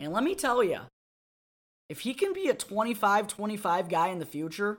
And 0.00 0.12
let 0.12 0.24
me 0.24 0.34
tell 0.34 0.62
you, 0.62 0.80
if 1.88 2.00
he 2.00 2.14
can 2.14 2.32
be 2.32 2.48
a 2.48 2.54
25 2.54 3.28
25 3.28 3.88
guy 3.88 4.08
in 4.08 4.18
the 4.18 4.26
future, 4.26 4.78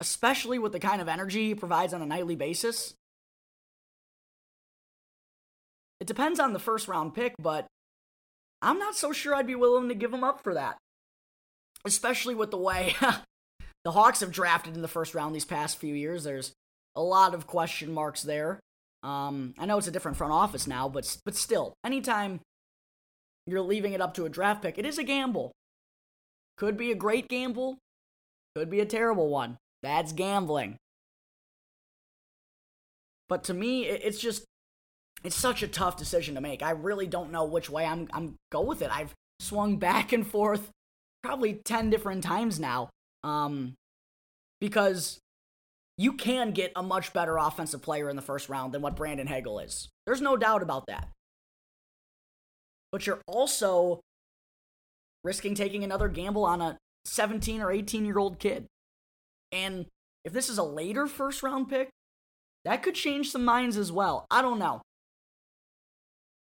especially 0.00 0.58
with 0.58 0.72
the 0.72 0.80
kind 0.80 1.00
of 1.00 1.08
energy 1.08 1.48
he 1.48 1.54
provides 1.54 1.94
on 1.94 2.02
a 2.02 2.06
nightly 2.06 2.36
basis, 2.36 2.94
it 6.00 6.06
depends 6.06 6.40
on 6.40 6.52
the 6.52 6.58
first 6.58 6.88
round 6.88 7.14
pick, 7.14 7.34
but 7.38 7.66
I'm 8.60 8.78
not 8.78 8.96
so 8.96 9.12
sure 9.12 9.34
I'd 9.34 9.46
be 9.46 9.54
willing 9.54 9.88
to 9.88 9.94
give 9.94 10.12
him 10.12 10.24
up 10.24 10.42
for 10.42 10.54
that. 10.54 10.78
Especially 11.84 12.34
with 12.34 12.50
the 12.50 12.58
way 12.58 12.94
the 13.84 13.92
Hawks 13.92 14.20
have 14.20 14.30
drafted 14.30 14.74
in 14.74 14.82
the 14.82 14.88
first 14.88 15.14
round 15.14 15.34
these 15.34 15.44
past 15.44 15.78
few 15.78 15.94
years. 15.94 16.24
There's 16.24 16.52
a 16.94 17.02
lot 17.02 17.34
of 17.34 17.46
question 17.46 17.92
marks 17.92 18.22
there. 18.22 18.60
Um, 19.02 19.54
I 19.58 19.66
know 19.66 19.78
it's 19.78 19.88
a 19.88 19.92
different 19.92 20.16
front 20.16 20.32
office 20.32 20.66
now, 20.66 20.88
but 20.88 21.16
but 21.24 21.34
still, 21.34 21.74
anytime 21.84 22.40
you're 23.46 23.60
leaving 23.60 23.92
it 23.92 24.00
up 24.00 24.14
to 24.14 24.24
a 24.24 24.28
draft 24.28 24.62
pick, 24.62 24.78
it 24.78 24.86
is 24.86 24.98
a 24.98 25.04
gamble. 25.04 25.52
Could 26.56 26.76
be 26.76 26.92
a 26.92 26.96
great 26.96 27.28
gamble, 27.28 27.78
could 28.54 28.70
be 28.70 28.80
a 28.80 28.86
terrible 28.86 29.28
one. 29.28 29.58
That's 29.82 30.12
gambling. 30.12 30.76
But 33.28 33.44
to 33.44 33.54
me, 33.54 33.86
it's 33.86 34.20
just 34.20 34.44
it's 35.24 35.36
such 35.36 35.62
a 35.62 35.68
tough 35.68 35.96
decision 35.96 36.34
to 36.34 36.40
make. 36.40 36.62
I 36.62 36.70
really 36.70 37.06
don't 37.06 37.32
know 37.32 37.44
which 37.44 37.70
way 37.70 37.86
I'm 37.86 38.08
I'm 38.12 38.34
go 38.50 38.60
with 38.60 38.82
it. 38.82 38.90
I've 38.94 39.14
swung 39.40 39.76
back 39.78 40.12
and 40.12 40.26
forth 40.26 40.70
probably 41.22 41.60
10 41.64 41.90
different 41.90 42.24
times 42.24 42.60
now. 42.60 42.90
Um 43.24 43.74
because 44.60 45.18
you 45.98 46.12
can 46.12 46.52
get 46.52 46.72
a 46.76 46.82
much 46.82 47.12
better 47.12 47.36
offensive 47.36 47.82
player 47.82 48.08
in 48.08 48.16
the 48.16 48.22
first 48.22 48.48
round 48.48 48.72
than 48.72 48.82
what 48.82 48.96
Brandon 48.96 49.26
Hagel 49.26 49.58
is. 49.58 49.88
There's 50.06 50.20
no 50.20 50.36
doubt 50.36 50.62
about 50.62 50.86
that. 50.86 51.08
But 52.92 53.06
you're 53.06 53.22
also 53.26 54.00
risking 55.24 55.54
taking 55.54 55.82
another 55.82 56.08
gamble 56.08 56.44
on 56.44 56.60
a 56.60 56.76
17 57.06 57.60
or 57.60 57.72
18 57.72 58.04
year 58.04 58.18
old 58.18 58.38
kid. 58.38 58.66
And 59.50 59.86
if 60.24 60.32
this 60.32 60.48
is 60.48 60.58
a 60.58 60.62
later 60.62 61.06
first 61.06 61.42
round 61.42 61.68
pick, 61.68 61.90
that 62.64 62.82
could 62.82 62.94
change 62.94 63.30
some 63.30 63.44
minds 63.44 63.76
as 63.76 63.90
well. 63.90 64.26
I 64.30 64.42
don't 64.42 64.58
know. 64.58 64.82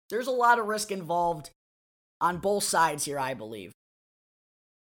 There's 0.09 0.27
a 0.27 0.31
lot 0.31 0.59
of 0.59 0.67
risk 0.67 0.91
involved 0.91 1.49
on 2.21 2.37
both 2.37 2.63
sides 2.63 3.05
here, 3.05 3.17
I 3.17 3.33
believe. 3.33 3.71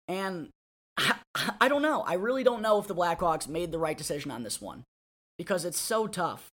And 0.08 0.50
I 0.98 1.70
don't 1.70 1.82
know. 1.82 2.02
I 2.02 2.16
really 2.16 2.44
don't 2.44 2.62
know 2.62 2.80
if 2.80 2.88
the 2.88 2.96
Blackhawks 2.96 3.48
made 3.48 3.72
the 3.72 3.80
right 3.80 3.98
decision 3.98 4.32
on 4.32 4.44
this 4.44 4.60
one 4.60 4.84
because 5.38 5.64
it's 5.64 5.80
so 5.80 6.08
tough. 6.08 6.50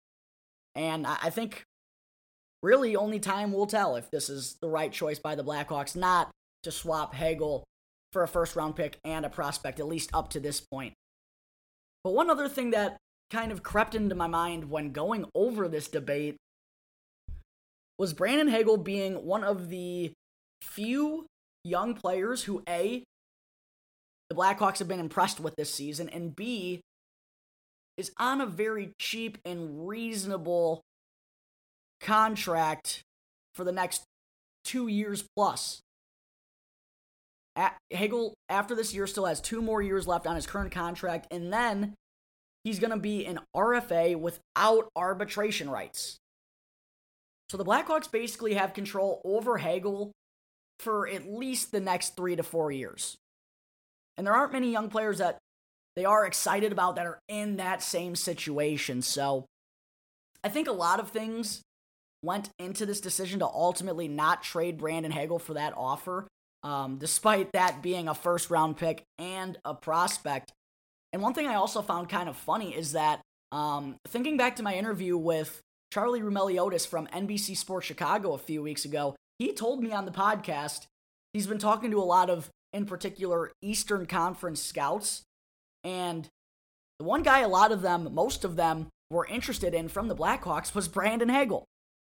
And 0.75 1.07
I 1.07 1.31
think 1.31 1.64
really 2.62 2.97
only 2.97 3.18
time 3.18 3.53
will 3.53 3.66
tell 3.66 3.97
if 3.97 4.11
this 4.11 4.29
is 4.29 4.57
the 4.61 4.68
right 4.68 4.92
choice 4.92 5.18
by 5.18 5.35
the 5.35 5.44
Blackhawks 5.44 5.94
not 5.94 6.31
to 6.62 6.73
swap 6.73 7.14
Hagel 7.14 7.64
for 8.12 8.23
a 8.23 8.29
first 8.29 8.57
round 8.57 8.77
pick 8.77 8.99
and 9.05 9.25
a 9.25 9.31
prospect, 9.31 9.81
at 9.81 9.87
least 9.87 10.11
up 10.12 10.31
to 10.31 10.40
this 10.40 10.61
point. 10.61 10.94
But 12.05 12.14
one 12.14 12.31
other 12.31 12.49
thing 12.49 12.71
that 12.71 12.97
kind 13.31 13.53
of 13.53 13.62
crept 13.62 13.94
into 13.94 14.14
my 14.14 14.27
mind 14.27 14.71
when 14.71 14.92
going 14.92 15.27
over 15.35 15.68
this 15.68 15.88
debate 15.88 16.37
was 17.99 18.14
Brandon 18.14 18.49
Hagel 18.49 18.77
being 18.77 19.27
one 19.27 19.44
of 19.44 19.68
the 19.68 20.12
few 20.62 21.27
young 21.64 21.94
players 21.94 22.44
who 22.44 22.62
A 22.68 23.05
the 24.29 24.35
Blackhawks 24.35 24.79
have 24.79 24.88
been 24.88 25.01
impressed 25.01 25.40
with 25.40 25.57
this 25.57 25.73
season, 25.73 26.09
and 26.09 26.37
B, 26.37 26.83
is 27.97 28.12
on 28.18 28.40
a 28.40 28.47
very 28.47 28.92
cheap 28.99 29.38
and 29.44 29.88
reasonable 29.88 30.83
contract 32.01 33.03
for 33.55 33.65
the 33.65 33.73
next 33.73 34.05
two 34.65 34.89
years 34.89 35.25
plus. 35.37 35.81
Hagel, 37.91 38.35
after 38.49 38.75
this 38.75 38.95
year, 38.95 39.07
still 39.07 39.27
has 39.27 39.41
two 39.41 39.61
more 39.61 39.83
years 39.83 40.07
left 40.07 40.27
on 40.27 40.37
his 40.37 40.47
current 40.47 40.71
contract, 40.71 41.27
and 41.31 41.53
then 41.53 41.95
he's 42.63 42.79
going 42.79 42.93
to 42.93 42.99
be 42.99 43.27
an 43.27 43.41
RFA 43.57 44.15
without 44.17 44.89
arbitration 44.95 45.69
rights. 45.69 46.19
So 47.49 47.57
the 47.57 47.65
Blackhawks 47.65 48.11
basically 48.11 48.55
have 48.55 48.75
control 48.75 49.21
over 49.25 49.59
Hagel 49.59 50.13
for 50.79 51.09
at 51.09 51.29
least 51.29 51.73
the 51.73 51.81
next 51.81 52.15
three 52.15 52.37
to 52.37 52.43
four 52.43 52.71
years. 52.71 53.17
And 54.17 54.27
there 54.27 54.35
aren't 54.35 54.53
many 54.53 54.71
young 54.71 54.89
players 54.89 55.19
that 55.19 55.39
they 55.97 56.05
are 56.05 56.27
excited 56.27 56.71
about 56.71 56.97
that 56.97 57.07
are 57.07 57.19
in 57.27 57.57
that 57.57 57.83
same 57.83 58.15
situation. 58.15 59.03
So 59.03 59.47
I 60.45 60.49
think 60.49 60.69
a 60.69 60.73
lot 60.73 61.01
of 61.01 61.11
things 61.11 61.63
went 62.22 62.50
into 62.59 62.87
this 62.87 63.00
decision 63.00 63.40
to 63.40 63.46
ultimately 63.46 64.09
not 64.09 64.42
trade 64.42 64.78
Brandon 64.78 65.12
Hagel 65.12 65.38
for 65.38 65.54
that 65.54 65.74
offer, 65.76 66.26
um, 66.62 66.98
despite 66.98 67.52
that 67.52 67.83
being 67.83 68.09
a 68.09 68.14
first 68.14 68.50
round 68.50 68.76
pick 68.76 69.04
and 69.18 69.57
a 69.64 69.74
prospect. 69.74 70.52
And 71.12 71.22
one 71.22 71.35
thing 71.35 71.46
I 71.46 71.54
also 71.54 71.83
found 71.83 72.09
kind 72.09 72.28
of 72.28 72.37
funny 72.37 72.74
is 72.74 72.92
that 72.92 73.20
um, 73.52 73.96
thinking 74.07 74.37
back 74.37 74.57
to 74.57 74.62
my 74.62 74.74
interview 74.74 75.16
with 75.16 75.61
Charlie 75.92 76.20
Roumeliotis 76.20 76.87
from 76.87 77.07
NBC 77.09 77.57
Sports 77.57 77.87
Chicago 77.87 78.33
a 78.33 78.38
few 78.38 78.62
weeks 78.62 78.85
ago, 78.85 79.16
he 79.38 79.52
told 79.52 79.83
me 79.83 79.92
on 79.92 80.04
the 80.04 80.11
podcast 80.11 80.87
he's 81.33 81.46
been 81.46 81.59
talking 81.59 81.90
to 81.90 82.00
a 82.00 82.04
lot 82.04 82.28
of 82.28 82.50
in 82.72 82.85
particular 82.85 83.52
Eastern 83.62 84.07
Conference 84.07 84.61
scouts. 84.61 85.22
And 85.85 86.28
the 86.98 87.04
one 87.04 87.22
guy, 87.22 87.40
a 87.40 87.48
lot 87.48 87.72
of 87.72 87.83
them, 87.83 88.12
most 88.12 88.44
of 88.44 88.57
them 88.57 88.88
were 89.11 89.26
interested 89.26 89.72
in 89.72 89.88
from 89.88 90.09
the 90.09 90.16
Blackhawks 90.16 90.74
was 90.74 90.88
Brandon 90.88 91.28
Hagel. 91.28 91.64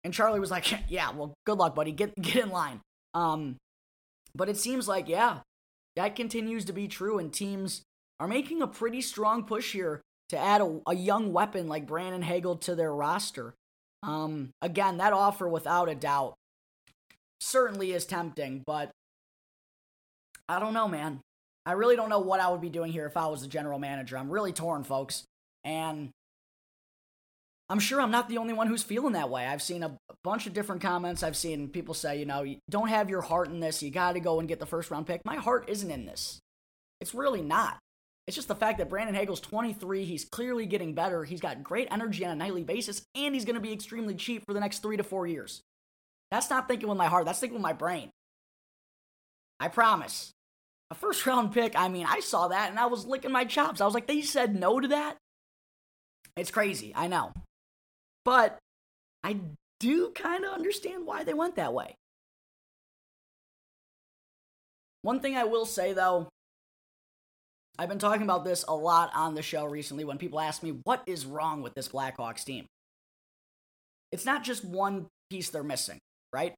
And 0.06 0.14
Charlie 0.14 0.38
was 0.38 0.52
like, 0.52 0.72
yeah, 0.88 1.10
well, 1.10 1.34
good 1.44 1.58
luck, 1.58 1.74
buddy. 1.74 1.90
Get, 1.90 2.14
get 2.22 2.44
in 2.44 2.50
line. 2.50 2.80
Um, 3.12 3.56
but 4.36 4.48
it 4.48 4.56
seems 4.56 4.86
like, 4.86 5.08
yeah, 5.08 5.40
that 5.96 6.14
continues 6.14 6.64
to 6.66 6.72
be 6.72 6.86
true. 6.86 7.18
And 7.18 7.32
teams 7.32 7.82
are 8.20 8.28
making 8.28 8.62
a 8.62 8.68
pretty 8.68 9.00
strong 9.00 9.42
push 9.42 9.72
here 9.72 10.00
to 10.28 10.38
add 10.38 10.60
a, 10.60 10.80
a 10.86 10.94
young 10.94 11.32
weapon 11.32 11.66
like 11.66 11.88
Brandon 11.88 12.22
Hagel 12.22 12.54
to 12.58 12.76
their 12.76 12.94
roster. 12.94 13.54
Um, 14.04 14.50
again, 14.62 14.98
that 14.98 15.12
offer, 15.12 15.48
without 15.48 15.88
a 15.88 15.94
doubt, 15.96 16.34
certainly 17.40 17.90
is 17.90 18.06
tempting, 18.06 18.62
but 18.64 18.92
I 20.48 20.60
don't 20.60 20.74
know, 20.74 20.86
man. 20.86 21.18
I 21.64 21.72
really 21.72 21.96
don't 21.96 22.10
know 22.10 22.20
what 22.20 22.38
I 22.38 22.48
would 22.48 22.60
be 22.60 22.68
doing 22.68 22.92
here 22.92 23.06
if 23.06 23.16
I 23.16 23.26
was 23.26 23.42
the 23.42 23.48
general 23.48 23.80
manager. 23.80 24.16
I'm 24.16 24.30
really 24.30 24.52
torn, 24.52 24.84
folks. 24.84 25.24
And 25.64 26.10
I'm 27.68 27.80
sure 27.80 28.00
I'm 28.00 28.12
not 28.12 28.28
the 28.28 28.38
only 28.38 28.52
one 28.52 28.68
who's 28.68 28.84
feeling 28.84 29.14
that 29.14 29.30
way. 29.30 29.44
I've 29.44 29.62
seen 29.62 29.82
a 29.82 29.96
bunch 30.22 30.46
of 30.46 30.52
different 30.52 30.82
comments. 30.82 31.22
I've 31.22 31.36
seen 31.36 31.68
people 31.68 31.94
say, 31.94 32.18
you 32.18 32.24
know, 32.24 32.42
you 32.42 32.58
don't 32.70 32.88
have 32.88 33.10
your 33.10 33.22
heart 33.22 33.48
in 33.48 33.58
this. 33.58 33.82
You 33.82 33.90
got 33.90 34.12
to 34.12 34.20
go 34.20 34.38
and 34.38 34.48
get 34.48 34.60
the 34.60 34.66
first 34.66 34.90
round 34.90 35.06
pick. 35.06 35.22
My 35.24 35.36
heart 35.36 35.68
isn't 35.68 35.90
in 35.90 36.06
this. 36.06 36.38
It's 37.00 37.14
really 37.14 37.42
not. 37.42 37.78
It's 38.26 38.36
just 38.36 38.48
the 38.48 38.54
fact 38.54 38.78
that 38.78 38.88
Brandon 38.88 39.14
Hagel's 39.14 39.40
23. 39.40 40.04
He's 40.04 40.24
clearly 40.24 40.66
getting 40.66 40.94
better. 40.94 41.24
He's 41.24 41.40
got 41.40 41.62
great 41.62 41.88
energy 41.90 42.24
on 42.24 42.32
a 42.32 42.36
nightly 42.36 42.64
basis, 42.64 43.02
and 43.14 43.34
he's 43.34 43.44
going 43.44 43.54
to 43.54 43.60
be 43.60 43.72
extremely 43.72 44.14
cheap 44.14 44.44
for 44.46 44.52
the 44.52 44.60
next 44.60 44.80
three 44.80 44.96
to 44.96 45.04
four 45.04 45.26
years. 45.26 45.60
That's 46.30 46.50
not 46.50 46.68
thinking 46.68 46.88
with 46.88 46.98
my 46.98 47.06
heart. 47.06 47.24
That's 47.24 47.38
thinking 47.38 47.54
with 47.54 47.62
my 47.62 47.72
brain. 47.72 48.10
I 49.58 49.68
promise 49.68 50.32
a 50.90 50.94
first 50.94 51.26
round 51.26 51.52
pick, 51.52 51.74
I 51.76 51.88
mean, 51.88 52.06
I 52.08 52.20
saw 52.20 52.48
that 52.48 52.70
and 52.70 52.78
I 52.78 52.86
was 52.86 53.06
licking 53.06 53.32
my 53.32 53.44
chops. 53.44 53.80
I 53.80 53.84
was 53.84 53.94
like, 53.94 54.06
they 54.06 54.20
said 54.20 54.54
no 54.54 54.78
to 54.78 54.88
that? 54.88 55.16
It's 56.36 56.50
crazy, 56.50 56.92
I 56.94 57.08
know. 57.08 57.32
But 58.26 58.58
I 59.22 59.38
do 59.78 60.10
kind 60.10 60.44
of 60.44 60.52
understand 60.52 61.06
why 61.06 61.22
they 61.22 61.32
went 61.32 61.54
that 61.56 61.72
way. 61.72 61.94
One 65.02 65.20
thing 65.20 65.36
I 65.36 65.44
will 65.44 65.64
say 65.64 65.92
though, 65.92 66.28
I've 67.78 67.88
been 67.88 68.00
talking 68.00 68.22
about 68.22 68.44
this 68.44 68.64
a 68.66 68.74
lot 68.74 69.12
on 69.14 69.34
the 69.34 69.42
show 69.42 69.64
recently 69.64 70.04
when 70.04 70.18
people 70.18 70.40
ask 70.40 70.62
me, 70.62 70.80
what 70.82 71.02
is 71.06 71.24
wrong 71.24 71.62
with 71.62 71.74
this 71.74 71.88
Blackhawks 71.88 72.44
team? 72.44 72.66
It's 74.10 74.24
not 74.24 74.42
just 74.42 74.64
one 74.64 75.06
piece 75.30 75.50
they're 75.50 75.62
missing, 75.62 75.98
right? 76.32 76.54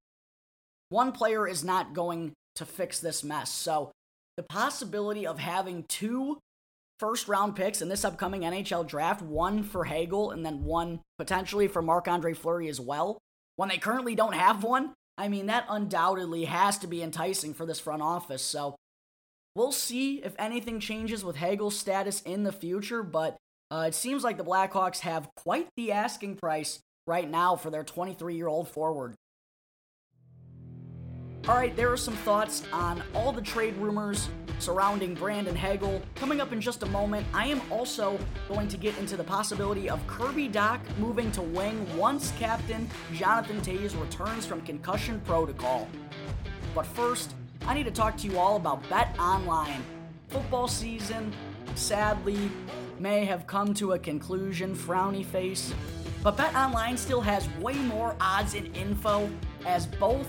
One 0.88 1.12
player 1.12 1.46
is 1.46 1.64
not 1.64 1.92
going 1.92 2.32
to 2.54 2.64
fix 2.64 2.98
this 2.98 3.22
mess. 3.22 3.50
So 3.52 3.90
the 4.38 4.42
possibility 4.42 5.26
of 5.26 5.38
having 5.38 5.84
two 5.86 6.38
first 6.98 7.28
round 7.28 7.56
picks 7.56 7.80
in 7.80 7.88
this 7.88 8.04
upcoming 8.04 8.42
NHL 8.42 8.86
draft, 8.86 9.22
one 9.22 9.62
for 9.62 9.84
Hagel 9.84 10.30
and 10.30 10.44
then 10.44 10.64
one 10.64 11.00
potentially 11.18 11.68
for 11.68 11.82
Marc 11.82 12.08
Andre 12.08 12.34
Fleury 12.34 12.68
as 12.68 12.80
well, 12.80 13.18
when 13.56 13.68
they 13.68 13.78
currently 13.78 14.14
don't 14.14 14.34
have 14.34 14.62
one, 14.62 14.94
I 15.16 15.28
mean, 15.28 15.46
that 15.46 15.66
undoubtedly 15.68 16.44
has 16.44 16.78
to 16.78 16.86
be 16.86 17.02
enticing 17.02 17.54
for 17.54 17.66
this 17.66 17.80
front 17.80 18.02
office. 18.02 18.42
So 18.42 18.76
we'll 19.54 19.72
see 19.72 20.22
if 20.22 20.34
anything 20.38 20.78
changes 20.80 21.24
with 21.24 21.36
Hagel's 21.36 21.76
status 21.76 22.22
in 22.22 22.44
the 22.44 22.52
future, 22.52 23.02
but 23.02 23.36
uh, 23.70 23.86
it 23.88 23.94
seems 23.94 24.22
like 24.22 24.36
the 24.36 24.44
Blackhawks 24.44 25.00
have 25.00 25.28
quite 25.36 25.68
the 25.76 25.92
asking 25.92 26.36
price 26.36 26.78
right 27.06 27.28
now 27.28 27.56
for 27.56 27.70
their 27.70 27.82
23 27.82 28.36
year 28.36 28.48
old 28.48 28.68
forward. 28.68 29.14
All 31.46 31.54
right, 31.54 31.74
there 31.76 31.90
are 31.90 31.96
some 31.96 32.14
thoughts 32.14 32.62
on 32.72 33.02
all 33.14 33.32
the 33.32 33.40
trade 33.40 33.74
rumors 33.76 34.28
surrounding 34.58 35.14
Brandon 35.14 35.54
Hagel. 35.54 36.02
Coming 36.14 36.40
up 36.40 36.52
in 36.52 36.60
just 36.60 36.82
a 36.82 36.86
moment, 36.86 37.26
I 37.32 37.46
am 37.46 37.62
also 37.70 38.18
going 38.48 38.68
to 38.68 38.76
get 38.76 38.98
into 38.98 39.16
the 39.16 39.24
possibility 39.24 39.88
of 39.88 40.04
Kirby 40.06 40.48
Dach 40.50 40.80
moving 40.98 41.32
to 41.32 41.40
wing 41.42 41.86
once 41.96 42.32
captain 42.38 42.88
Jonathan 43.14 43.60
Toews 43.60 43.98
returns 43.98 44.44
from 44.44 44.60
concussion 44.62 45.20
protocol. 45.24 45.88
But 46.74 46.84
first, 46.86 47.34
I 47.66 47.74
need 47.74 47.84
to 47.84 47.90
talk 47.90 48.16
to 48.18 48.26
you 48.26 48.38
all 48.38 48.56
about 48.56 48.86
Bet 48.90 49.16
Online. 49.18 49.82
Football 50.28 50.68
season, 50.68 51.32
sadly, 51.74 52.50
may 52.98 53.24
have 53.24 53.46
come 53.46 53.72
to 53.74 53.92
a 53.92 53.98
conclusion, 53.98 54.74
frowny 54.74 55.24
face. 55.24 55.72
But 56.22 56.36
Bet 56.36 56.54
Online 56.54 56.96
still 56.96 57.20
has 57.20 57.48
way 57.60 57.74
more 57.74 58.16
odds 58.20 58.54
and 58.54 58.76
info 58.76 59.30
as 59.64 59.86
both 59.86 60.26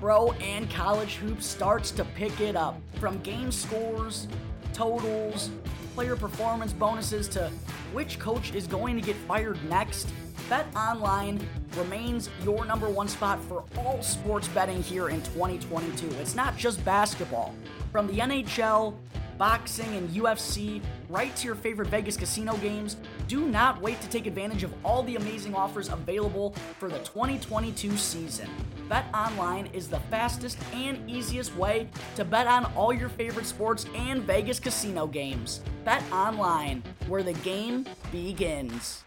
pro 0.00 0.32
and 0.32 0.70
college 0.70 1.16
hoops 1.16 1.46
starts 1.46 1.90
to 1.92 2.04
pick 2.04 2.40
it 2.40 2.56
up. 2.56 2.80
From 3.00 3.18
game 3.20 3.50
scores, 3.50 4.28
totals, 4.72 5.50
player 5.94 6.16
performance 6.16 6.72
bonuses 6.72 7.28
to 7.28 7.50
which 7.92 8.18
coach 8.18 8.54
is 8.54 8.66
going 8.66 8.96
to 8.96 9.02
get 9.02 9.16
fired 9.16 9.58
next, 9.68 10.12
Bet 10.48 10.66
Online 10.76 11.40
remains 11.76 12.28
your 12.44 12.64
number 12.64 12.88
one 12.88 13.08
spot 13.08 13.42
for 13.44 13.64
all 13.78 14.02
sports 14.02 14.48
betting 14.48 14.82
here 14.82 15.08
in 15.08 15.22
2022. 15.22 16.08
It's 16.20 16.34
not 16.34 16.56
just 16.56 16.84
basketball. 16.84 17.54
From 17.92 18.06
the 18.06 18.14
NHL, 18.14 18.94
boxing, 19.38 19.96
and 19.96 20.08
UFC, 20.10 20.80
right 21.08 21.34
to 21.36 21.46
your 21.46 21.54
favorite 21.54 21.88
Vegas 21.88 22.16
casino 22.16 22.56
games, 22.56 22.96
do 23.28 23.46
not 23.46 23.80
wait 23.80 24.00
to 24.00 24.08
take 24.08 24.26
advantage 24.26 24.62
of 24.62 24.74
all 24.84 25.02
the 25.02 25.16
amazing 25.16 25.54
offers 25.54 25.88
available 25.88 26.54
for 26.78 26.88
the 26.88 26.98
2022 26.98 27.96
season. 27.96 28.48
Bet 28.88 29.06
Online 29.14 29.66
is 29.72 29.88
the 29.88 30.00
fastest 30.10 30.58
and 30.72 30.98
easiest 31.08 31.54
way 31.56 31.88
to 32.16 32.24
bet 32.24 32.46
on 32.46 32.66
all 32.74 32.92
your 32.92 33.08
favorite 33.08 33.46
sports 33.46 33.86
and 33.94 34.22
Vegas 34.22 34.58
casino 34.58 35.06
games. 35.06 35.60
Bet 35.84 36.02
Online, 36.12 36.82
where 37.06 37.22
the 37.22 37.34
game 37.34 37.86
begins. 38.10 39.03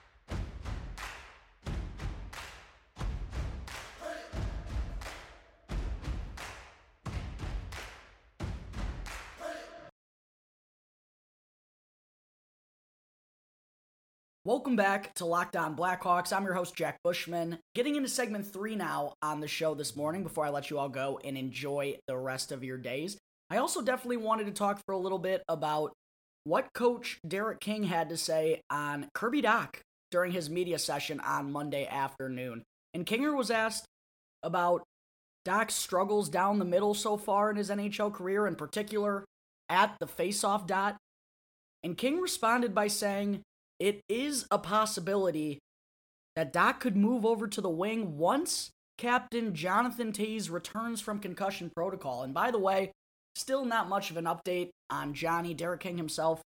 Welcome 14.48 14.78
back 14.78 15.14
to 15.16 15.26
Locked 15.26 15.58
On 15.58 15.76
Blackhawks. 15.76 16.32
I'm 16.32 16.46
your 16.46 16.54
host, 16.54 16.74
Jack 16.74 17.00
Bushman. 17.04 17.60
Getting 17.76 17.98
into 17.98 18.08
segment 18.08 18.48
three 18.48 18.78
now 18.78 19.12
on 19.22 19.42
the 19.42 19.48
show 19.50 19.74
this 19.74 19.94
morning 19.94 20.24
before 20.24 20.46
I 20.46 20.52
let 20.52 20.70
you 20.70 20.80
all 20.80 20.88
go 20.88 21.20
and 21.22 21.38
enjoy 21.38 21.98
the 22.08 22.18
rest 22.18 22.54
of 22.54 22.64
your 22.64 22.78
days. 22.78 23.18
I 23.50 23.58
also 23.58 23.82
definitely 23.82 24.16
wanted 24.16 24.46
to 24.46 24.54
talk 24.54 24.80
for 24.86 24.94
a 24.94 24.98
little 24.98 25.20
bit 25.20 25.44
about 25.50 25.92
what 26.46 26.72
coach 26.74 27.20
Derek 27.28 27.60
King 27.60 27.84
had 27.84 28.08
to 28.08 28.16
say 28.16 28.62
on 28.70 29.10
Kirby 29.14 29.42
Dach 29.42 29.82
during 30.12 30.32
his 30.32 30.50
media 30.50 30.80
session 30.80 31.20
on 31.20 31.52
Monday 31.52 31.86
afternoon. 31.86 32.64
And 32.94 33.06
Kinger 33.06 33.36
was 33.36 33.52
asked 33.52 33.84
about 34.44 34.84
Dach's 35.46 35.76
struggles 35.76 36.30
down 36.30 36.60
the 36.60 36.64
middle 36.64 36.94
so 36.94 37.18
far 37.18 37.52
in 37.52 37.58
his 37.58 37.70
NHL 37.70 38.14
career, 38.14 38.48
in 38.48 38.56
particular 38.56 39.26
at 39.68 39.98
the 40.00 40.08
faceoff 40.08 40.66
dot. 40.66 40.96
And 41.84 41.98
King 41.98 42.22
responded 42.22 42.74
by 42.74 42.88
saying, 42.88 43.44
it 43.80 44.02
is 44.10 44.46
a 44.52 44.58
possibility 44.58 45.60
that 46.36 46.54
Dach 46.54 46.80
could 46.80 46.96
move 46.96 47.26
over 47.26 47.48
to 47.48 47.62
the 47.62 47.70
wing 47.70 48.18
once 48.18 48.72
Captain 48.98 49.54
Jonathan 49.54 50.12
Toews 50.12 50.52
returns 50.52 51.02
from 51.02 51.20
concussion 51.20 51.72
protocol. 51.76 52.24
And 52.24 52.34
by 52.34 52.52
the 52.52 52.60
way, 52.60 52.92
still 53.36 53.66
not 53.66 53.90
much 53.90 54.10
of 54.10 54.18
an 54.18 54.26
update 54.26 54.70
on 54.90 55.14
Johnny. 55.14 55.54
Derek 55.54 55.82
King 55.82 55.98
himself 55.98 56.42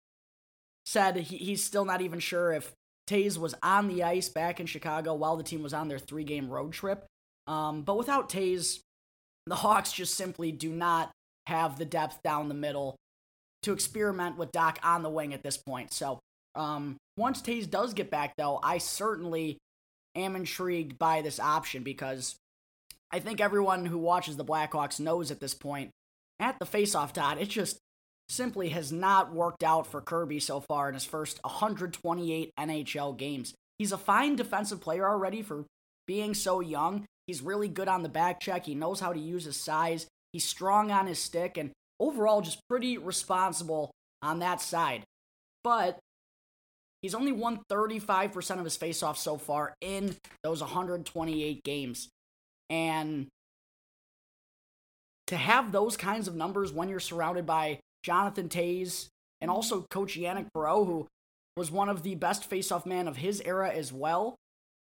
said 0.85 1.17
he, 1.17 1.37
he's 1.37 1.65
still 1.65 1.85
not 1.85 2.01
even 2.01 2.21
sure 2.21 2.53
if 2.53 2.73
Toews 3.09 3.39
was 3.39 3.55
on 3.63 3.89
the 3.89 4.03
ice 4.03 4.29
back 4.29 4.61
in 4.61 4.67
Chicago 4.67 5.15
while 5.15 5.37
the 5.37 5.43
team 5.43 5.63
was 5.63 5.75
on 5.75 5.89
their 5.89 5.99
three 5.99 6.25
game 6.25 6.49
road 6.49 6.73
trip. 6.73 7.05
Um, 7.47 7.83
but 7.83 7.99
without 7.99 8.29
Toews, 8.29 8.81
the 9.47 9.57
Hawks 9.57 9.93
just 9.93 10.15
simply 10.15 10.51
do 10.51 10.71
not 10.71 11.11
have 11.47 11.79
the 11.79 11.85
depth 11.85 12.23
down 12.25 12.49
the 12.49 12.55
middle 12.55 12.97
to 13.63 13.73
experiment 13.73 14.37
with 14.37 14.53
Dach 14.53 14.77
on 14.83 15.03
the 15.03 15.11
wing 15.11 15.33
at 15.33 15.43
this 15.43 15.57
point. 15.57 15.93
So 15.93 16.19
um, 16.57 16.97
once 17.17 17.43
Toews 17.43 17.71
does 17.71 17.95
get 17.95 18.11
back, 18.11 18.35
though, 18.37 18.59
I 18.63 18.79
certainly 18.79 19.59
am 20.15 20.37
intrigued 20.37 20.99
by 20.99 21.23
this 21.23 21.39
option 21.39 21.83
because 21.83 22.37
I 23.11 23.21
think 23.21 23.41
everyone 23.41 23.87
who 23.87 23.99
watches 23.99 24.37
the 24.37 24.45
Blackhawks 24.45 24.99
knows 24.99 25.31
at 25.31 25.41
this 25.41 25.55
point 25.55 25.91
at 26.41 26.59
the 26.59 26.67
faceoff 26.67 27.13
dot, 27.13 27.41
it 27.41 27.49
just 27.49 27.79
simply 28.29 28.71
has 28.71 28.91
not 28.91 29.33
worked 29.33 29.63
out 29.63 29.87
for 29.87 30.01
Kirby 30.01 30.41
so 30.41 30.61
far 30.61 30.89
in 30.89 30.95
his 30.95 31.05
first 31.05 31.39
128 31.43 32.51
NHL 32.59 33.17
games. 33.17 33.55
He's 33.79 33.93
a 33.93 33.99
fine 33.99 34.37
defensive 34.37 34.81
player 34.81 35.09
already 35.09 35.43
for 35.43 35.65
being 36.07 36.35
so 36.35 36.61
young. 36.61 37.05
He's 37.27 37.43
really 37.43 37.69
good 37.69 37.89
on 37.89 38.03
the 38.03 38.09
back 38.09 38.41
check. 38.41 38.67
He 38.67 38.75
knows 38.75 39.01
how 39.01 39.13
to 39.13 39.19
use 39.19 39.45
his 39.45 39.57
size. 39.57 40.07
He's 40.33 40.45
strong 40.45 40.91
on 40.91 41.07
his 41.07 41.19
stick 41.19 41.57
and 41.57 41.71
overall 42.01 42.41
just 42.41 42.61
pretty 42.69 42.99
responsible 42.99 43.91
on 44.23 44.41
that 44.41 44.61
side. 44.61 45.05
But 45.63 45.99
He's 47.07 47.15
only 47.15 47.31
won 47.31 47.61
35% 47.71 48.59
of 48.59 48.65
his 48.65 48.77
faceoffs 48.77 49.19
so 49.19 49.37
far 49.37 49.77
in 49.81 50.17
those 50.43 50.61
128 50.61 51.63
games. 51.63 52.09
And 52.69 53.29
to 55.29 55.37
have 55.37 55.71
those 55.71 55.97
kinds 55.97 56.27
of 56.27 56.35
numbers 56.35 56.73
when 56.73 56.89
you're 56.89 56.99
surrounded 56.99 57.47
by 57.47 57.79
Jonathan 58.03 58.49
Toews 58.49 59.07
and 59.41 59.53
also 59.53 59.87
Coach 59.89 60.19
Yanic 60.19 60.49
Perreault, 60.53 60.87
who 60.87 61.07
was 61.57 61.71
one 61.71 61.89
of 61.89 62.03
the 62.03 62.17
best 62.17 62.51
faceoff 62.51 62.85
man 62.87 63.07
of 63.07 63.19
his 63.19 63.41
era 63.43 63.71
as 63.71 63.93
well, 63.93 64.35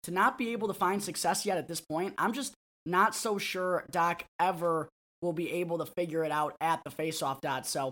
to 0.04 0.12
not 0.12 0.38
be 0.38 0.54
able 0.54 0.70
to 0.70 0.74
find 0.74 1.04
success 1.04 1.46
yet 1.46 1.58
at 1.58 1.68
this 1.68 1.82
point, 1.82 2.14
I'm 2.18 2.32
just 2.32 2.54
not 2.86 3.14
so 3.14 3.38
sure 3.38 3.84
Dach 3.92 4.22
ever 4.40 4.88
will 5.22 5.34
be 5.34 5.52
able 5.52 5.80
to 5.80 5.86
figure 5.86 6.24
it 6.24 6.32
out 6.32 6.56
at 6.62 6.82
the 6.86 6.92
faceoff 6.92 7.42
dot. 7.42 7.68
So 7.68 7.92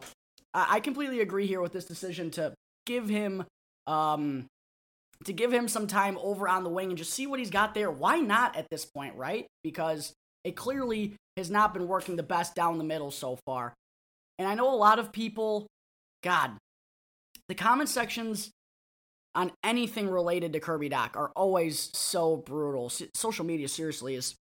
I 0.53 0.79
completely 0.79 1.19
agree 1.19 1.45
here 1.45 1.59
with 1.59 1.73
this 1.73 1.83
decision 1.83 2.31
to 2.31 2.53
give 2.85 3.09
him 3.09 3.43
um, 3.87 4.45
to 5.25 5.33
give 5.33 5.53
him 5.53 5.67
some 5.67 5.87
time 5.87 6.17
over 6.21 6.47
on 6.47 6.63
the 6.63 6.69
wing 6.69 6.89
and 6.89 6.97
just 6.97 7.13
see 7.13 7.27
what 7.27 7.39
he's 7.39 7.49
got 7.49 7.73
there. 7.73 7.91
Why 7.91 8.19
not 8.19 8.55
at 8.55 8.67
this 8.69 8.85
point, 8.85 9.15
right? 9.15 9.47
Because 9.63 10.13
it 10.43 10.55
clearly 10.55 11.15
has 11.37 11.49
not 11.49 11.73
been 11.73 11.87
working 11.87 12.15
the 12.15 12.23
best 12.23 12.55
down 12.55 12.77
the 12.77 12.83
middle 12.83 13.11
so 13.11 13.37
far. 13.45 13.73
And 14.37 14.47
I 14.47 14.55
know 14.55 14.73
a 14.73 14.75
lot 14.75 14.99
of 14.99 15.11
people, 15.11 15.67
God, 16.21 16.51
the 17.47 17.55
comment 17.55 17.89
sections 17.89 18.51
on 19.35 19.51
anything 19.63 20.09
related 20.09 20.53
to 20.53 20.59
Kirby 20.59 20.89
Dach 20.89 21.15
are 21.15 21.31
always 21.35 21.89
so 21.93 22.37
brutal. 22.37 22.91
social 23.15 23.45
media, 23.45 23.67
seriously, 23.67 24.15
is 24.15 24.35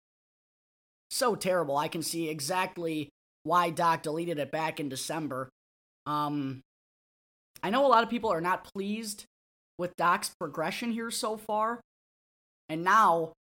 so 1.10 1.36
terrible. 1.36 1.78
I 1.78 1.88
can 1.88 2.02
see 2.02 2.30
exactly 2.30 3.10
why 3.44 3.72
Dach 3.72 4.02
deleted 4.02 4.40
it 4.40 4.52
back 4.52 4.80
in 4.80 4.90
December. 4.90 5.50
Um, 6.06 6.62
I 7.64 7.70
know 7.70 7.86
a 7.86 7.90
lot 7.90 8.04
of 8.04 8.10
people 8.10 8.32
are 8.32 8.42
not 8.42 8.64
pleased 8.64 9.26
with 9.82 9.98
Dach's 9.98 10.32
progression 10.40 10.92
here 10.92 11.12
so 11.12 11.36
far. 11.36 11.82
And 12.70 12.84
now, 12.84 13.34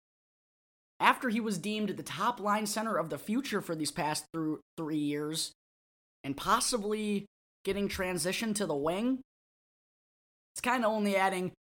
after 0.99 1.29
he 1.29 1.39
was 1.39 1.59
deemed 1.59 1.91
the 1.91 2.03
top 2.03 2.41
line 2.41 2.67
center 2.67 2.97
of 2.97 3.11
the 3.11 3.19
future 3.19 3.61
for 3.61 3.77
these 3.77 3.93
past 3.93 4.25
th- 4.35 4.59
three 4.77 4.97
years, 4.97 5.53
and 6.25 6.37
possibly 6.37 7.27
getting 7.65 7.89
transitioned 7.89 8.57
to 8.57 8.67
the 8.67 8.75
wing, 8.75 9.21
it's 10.55 10.61
kind 10.61 10.85
of 10.85 10.91
only 10.91 11.15
adding 11.17 11.53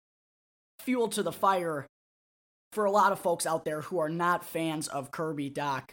fuel 0.79 1.09
to 1.09 1.21
the 1.21 1.31
fire 1.31 1.85
for 2.73 2.85
a 2.85 2.91
lot 2.91 3.11
of 3.11 3.19
folks 3.19 3.45
out 3.45 3.65
there 3.65 3.81
who 3.81 3.99
are 3.99 4.09
not 4.09 4.43
fans 4.43 4.87
of 4.87 5.11
Kirby 5.11 5.51
Dach. 5.51 5.89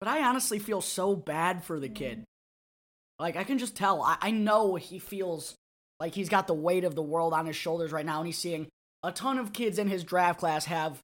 But 0.00 0.08
I 0.08 0.22
honestly 0.22 0.58
feel 0.58 0.80
so 0.80 1.16
bad 1.16 1.64
for 1.64 1.80
the 1.80 1.88
kid. 1.88 2.24
Like, 3.18 3.36
I 3.36 3.44
can 3.44 3.58
just 3.58 3.76
tell. 3.76 4.02
I, 4.02 4.16
I 4.20 4.30
know 4.32 4.74
he 4.74 4.98
feels 4.98 5.54
like 6.00 6.14
he's 6.14 6.28
got 6.28 6.46
the 6.46 6.54
weight 6.54 6.84
of 6.84 6.94
the 6.94 7.02
world 7.02 7.32
on 7.32 7.46
his 7.46 7.56
shoulders 7.56 7.92
right 7.92 8.06
now, 8.06 8.18
and 8.18 8.26
he's 8.26 8.38
seeing 8.38 8.68
a 9.02 9.12
ton 9.12 9.38
of 9.38 9.52
kids 9.52 9.78
in 9.78 9.88
his 9.88 10.04
draft 10.04 10.40
class 10.40 10.64
have 10.66 11.00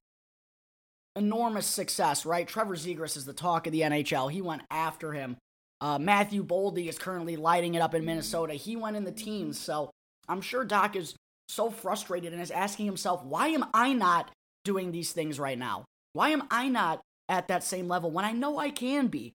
enormous 1.15 1.65
success, 1.65 2.25
right? 2.25 2.47
Trevor 2.47 2.75
Zegras 2.75 3.17
is 3.17 3.25
the 3.25 3.33
talk 3.33 3.67
of 3.67 3.73
the 3.73 3.81
NHL. 3.81 4.31
He 4.31 4.41
went 4.41 4.63
after 4.71 5.13
him. 5.13 5.37
Uh, 5.79 5.99
Matthew 5.99 6.43
Boldy 6.43 6.87
is 6.87 6.97
currently 6.97 7.35
lighting 7.35 7.75
it 7.75 7.81
up 7.81 7.95
in 7.95 8.05
Minnesota. 8.05 8.53
He 8.53 8.75
went 8.75 8.95
in 8.95 9.03
the 9.03 9.11
teens, 9.11 9.59
so 9.59 9.89
I'm 10.29 10.41
sure 10.41 10.65
Dach 10.65 10.95
is 10.95 11.15
so 11.49 11.69
frustrated 11.69 12.33
and 12.33 12.41
is 12.41 12.51
asking 12.51 12.85
himself, 12.85 13.23
why 13.25 13.47
am 13.47 13.65
I 13.73 13.93
not 13.93 14.31
doing 14.63 14.91
these 14.91 15.11
things 15.11 15.39
right 15.39 15.57
now? 15.57 15.85
Why 16.13 16.29
am 16.29 16.43
I 16.51 16.69
not 16.69 17.01
at 17.31 17.47
that 17.47 17.63
same 17.63 17.87
level 17.87 18.11
when 18.11 18.25
I 18.25 18.33
know 18.33 18.59
I 18.59 18.69
can 18.69 19.07
be. 19.07 19.33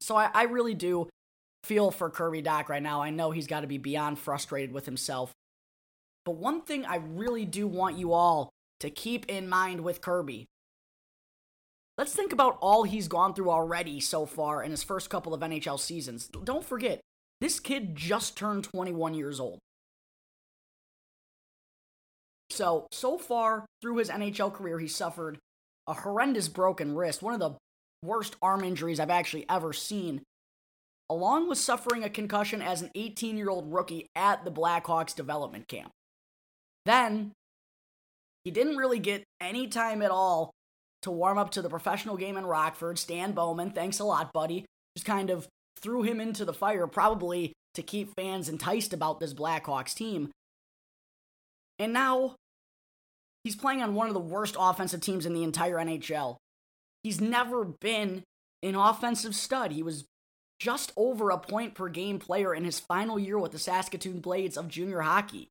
So 0.00 0.16
I, 0.16 0.30
I 0.32 0.44
really 0.44 0.74
do 0.74 1.08
feel 1.64 1.90
for 1.90 2.10
Kirby 2.10 2.42
Dach 2.42 2.68
right 2.68 2.82
now. 2.82 3.02
I 3.02 3.10
know 3.10 3.30
he's 3.30 3.46
got 3.46 3.60
to 3.60 3.66
be 3.66 3.78
beyond 3.78 4.18
frustrated 4.18 4.72
with 4.72 4.86
himself. 4.86 5.32
But 6.24 6.36
one 6.36 6.62
thing 6.62 6.84
I 6.84 6.96
really 6.96 7.44
do 7.44 7.66
want 7.66 7.98
you 7.98 8.12
all 8.12 8.50
to 8.80 8.90
keep 8.90 9.26
in 9.28 9.48
mind 9.48 9.80
with 9.80 10.00
Kirby 10.00 10.46
let's 12.00 12.14
think 12.14 12.32
about 12.32 12.56
all 12.62 12.84
he's 12.84 13.08
gone 13.08 13.34
through 13.34 13.50
already 13.50 14.00
so 14.00 14.24
far 14.24 14.62
in 14.62 14.70
his 14.70 14.82
first 14.82 15.10
couple 15.10 15.34
of 15.34 15.42
NHL 15.42 15.78
seasons. 15.78 16.28
Don't 16.44 16.64
forget, 16.64 16.98
this 17.42 17.60
kid 17.60 17.94
just 17.94 18.38
turned 18.38 18.64
21 18.64 19.12
years 19.12 19.38
old. 19.38 19.58
So, 22.48 22.86
so 22.90 23.18
far 23.18 23.66
through 23.82 23.98
his 23.98 24.08
NHL 24.08 24.50
career, 24.50 24.78
he 24.78 24.88
suffered 24.88 25.36
a 25.86 25.92
horrendous 25.92 26.48
broken 26.48 26.94
wrist, 26.94 27.22
one 27.22 27.34
of 27.34 27.40
the 27.40 27.52
worst 28.02 28.34
arm 28.40 28.64
injuries 28.64 28.98
I've 28.98 29.10
actually 29.10 29.44
ever 29.50 29.74
seen, 29.74 30.22
along 31.10 31.48
with 31.48 31.58
suffering 31.58 32.04
a 32.04 32.08
concussion 32.08 32.62
as 32.62 32.80
an 32.80 32.90
18 32.94 33.36
year 33.36 33.50
old 33.50 33.72
rookie 33.72 34.06
at 34.14 34.44
the 34.44 34.50
Blackhawks 34.50 35.14
development 35.14 35.68
camp. 35.68 35.90
Then, 36.86 37.32
he 38.44 38.50
didn't 38.50 38.76
really 38.76 39.00
get 39.00 39.24
any 39.40 39.66
time 39.66 40.00
at 40.00 40.10
all 40.10 40.52
to 41.02 41.10
warm 41.10 41.36
up 41.36 41.50
to 41.50 41.62
the 41.62 41.68
professional 41.68 42.16
game 42.16 42.36
in 42.36 42.46
Rockford. 42.46 42.98
Stan 42.98 43.32
Bowman, 43.32 43.72
thanks 43.72 43.98
a 43.98 44.04
lot, 44.04 44.32
buddy. 44.32 44.64
Just 44.96 45.06
kind 45.06 45.30
of 45.30 45.46
threw 45.78 46.02
him 46.02 46.20
into 46.20 46.44
the 46.44 46.52
fire, 46.52 46.86
probably 46.86 47.52
to 47.74 47.82
keep 47.82 48.14
fans 48.16 48.48
enticed 48.48 48.92
about 48.92 49.20
this 49.20 49.34
Blackhawks 49.34 49.94
team. 49.94 50.30
And 51.78 51.92
now 51.92 52.36
he's 53.44 53.56
playing 53.56 53.82
on 53.82 53.94
one 53.94 54.08
of 54.08 54.14
the 54.14 54.20
worst 54.20 54.56
offensive 54.58 55.00
teams 55.00 55.26
in 55.26 55.34
the 55.34 55.42
entire 55.42 55.76
NHL. 55.76 56.36
He's 57.02 57.20
never 57.20 57.64
been 57.64 58.22
an 58.62 58.74
offensive 58.74 59.34
stud. 59.34 59.72
He 59.72 59.82
was 59.82 60.04
just 60.60 60.92
over 60.96 61.30
a 61.30 61.38
point 61.38 61.74
per 61.74 61.88
game 61.88 62.18
player 62.18 62.54
in 62.54 62.64
his 62.64 62.78
final 62.78 63.18
year 63.18 63.38
with 63.38 63.52
the 63.52 63.58
Saskatoon 63.58 64.20
Blades 64.20 64.56
of 64.56 64.68
junior 64.68 65.00
hockey. 65.00 65.48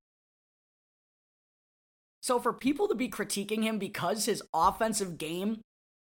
So 2.21 2.39
for 2.39 2.53
people 2.53 2.87
to 2.87 2.95
be 2.95 3.09
critiquing 3.09 3.63
him 3.63 3.79
because 3.79 4.25
his 4.25 4.43
offensive 4.53 5.17
game, 5.17 5.61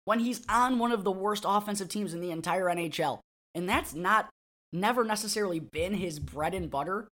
when 0.05 0.19
he's 0.19 0.45
on 0.47 0.77
one 0.77 0.91
of 0.91 1.03
the 1.03 1.11
worst 1.11 1.45
offensive 1.47 1.89
teams 1.89 2.13
in 2.13 2.21
the 2.21 2.31
entire 2.31 2.65
NHL, 2.65 3.19
and 3.55 3.67
that's 3.67 3.93
not 3.93 4.29
never 4.71 5.03
necessarily 5.03 5.59
been 5.59 5.95
his 5.95 6.19
bread 6.19 6.53
and 6.53 6.69
butter 6.69 7.07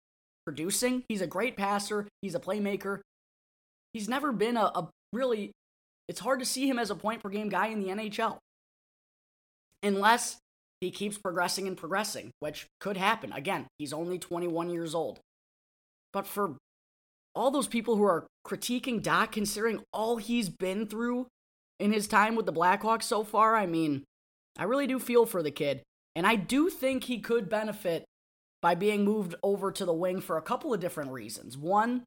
producing. 0.45 1.05
He's 1.09 1.23
a 1.23 1.27
great 1.27 1.57
passer, 1.57 2.07
he's 2.23 2.35
a 2.35 2.41
playmaker. 2.41 3.01
He's 3.93 4.09
never 4.09 4.33
been 4.33 4.57
a, 4.57 4.65
a 4.65 4.89
really 5.13 5.53
it's 6.09 6.21
hard 6.21 6.41
to 6.41 6.47
see 6.47 6.69
him 6.69 6.79
as 6.79 6.91
a 6.91 6.95
point 6.95 7.23
per 7.23 7.29
game 7.29 7.49
guy 7.49 7.69
in 7.69 7.81
the 7.81 7.89
NHL. 7.89 8.39
Unless 9.83 10.39
he 10.81 10.91
keeps 10.91 11.19
progressing 11.19 11.67
and 11.67 11.77
progressing, 11.77 12.31
which 12.41 12.67
could 12.81 12.97
happen. 12.97 13.33
Again, 13.33 13.67
he's 13.79 13.93
only 13.93 14.19
21 14.19 14.71
years 14.71 14.95
old. 14.95 15.21
But 16.13 16.27
for 16.27 16.57
all 17.35 17.51
those 17.51 17.67
people 17.67 17.97
who 17.97 18.05
are 18.05 18.27
critiquing 18.47 19.03
Dach, 19.03 19.33
considering 19.33 19.83
all 19.93 20.17
he's 20.17 20.49
been 20.49 20.87
through 20.87 21.27
in 21.79 21.93
his 21.93 22.07
time 22.07 22.35
with 22.35 22.47
the 22.47 22.53
Blackhawks 22.53 23.05
so 23.05 23.25
far, 23.25 23.57
I 23.57 23.67
mean, 23.67 24.05
I 24.59 24.65
really 24.65 24.87
do 24.87 24.99
feel 24.99 25.27
for 25.27 25.43
the 25.43 25.51
kid. 25.51 25.83
And 26.17 26.27
I 26.27 26.37
do 26.37 26.69
think 26.69 27.05
he 27.05 27.19
could 27.19 27.49
benefit 27.49 28.05
by 28.61 28.75
being 28.75 29.05
moved 29.05 29.35
over 29.43 29.71
to 29.71 29.85
the 29.85 29.93
wing 29.93 30.21
for 30.21 30.37
a 30.37 30.43
couple 30.43 30.75
of 30.75 30.81
different 30.81 31.13
reasons. 31.13 31.57
One, 31.57 32.03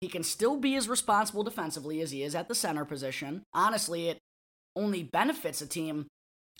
he 0.00 0.08
can 0.08 0.22
still 0.22 0.56
be 0.56 0.74
as 0.74 0.88
responsible 0.88 1.42
defensively 1.42 2.00
as 2.00 2.10
he 2.10 2.22
is 2.22 2.34
at 2.34 2.48
the 2.48 2.54
center 2.54 2.84
position. 2.84 3.42
Honestly, 3.52 4.08
it 4.08 4.18
only 4.74 5.02
benefits 5.02 5.60
a 5.60 5.66
team 5.66 6.06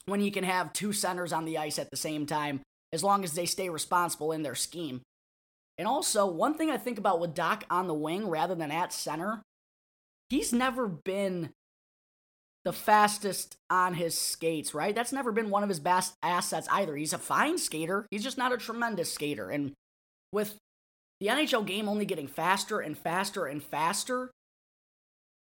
when 0.06 0.20
you 0.20 0.32
can 0.32 0.44
have 0.44 0.72
two 0.72 0.92
centers 0.92 1.32
on 1.32 1.44
the 1.44 1.58
ice 1.58 1.78
at 1.78 1.90
the 1.90 1.96
same 1.96 2.26
time, 2.26 2.60
as 2.92 3.04
long 3.04 3.24
as 3.24 3.32
they 3.32 3.46
stay 3.46 3.68
responsible 3.68 4.32
in 4.32 4.42
their 4.42 4.54
scheme. 4.54 5.00
And 5.78 5.88
also, 5.88 6.26
one 6.26 6.54
thing 6.54 6.70
I 6.70 6.76
think 6.76 6.98
about 6.98 7.20
with 7.20 7.34
Dach 7.34 7.62
on 7.70 7.86
the 7.86 7.94
wing 7.94 8.28
rather 8.28 8.54
than 8.54 8.70
at 8.70 8.92
center, 8.92 9.42
he's 10.28 10.52
never 10.52 10.86
been 10.86 11.50
the 12.64 12.72
fastest 12.72 13.56
on 13.70 13.94
his 13.94 14.16
skates, 14.16 14.74
right? 14.74 14.94
That's 14.94 15.12
never 15.12 15.32
been 15.32 15.50
one 15.50 15.62
of 15.62 15.68
his 15.68 15.80
best 15.80 16.14
assets 16.22 16.68
either. 16.70 16.94
He's 16.96 17.12
a 17.12 17.18
fine 17.18 17.58
skater, 17.58 18.06
he's 18.10 18.22
just 18.22 18.38
not 18.38 18.52
a 18.52 18.58
tremendous 18.58 19.12
skater. 19.12 19.50
And 19.50 19.72
with 20.30 20.56
the 21.20 21.28
NHL 21.28 21.66
game 21.66 21.88
only 21.88 22.04
getting 22.04 22.28
faster 22.28 22.80
and 22.80 22.96
faster 22.96 23.46
and 23.46 23.62
faster, 23.62 24.30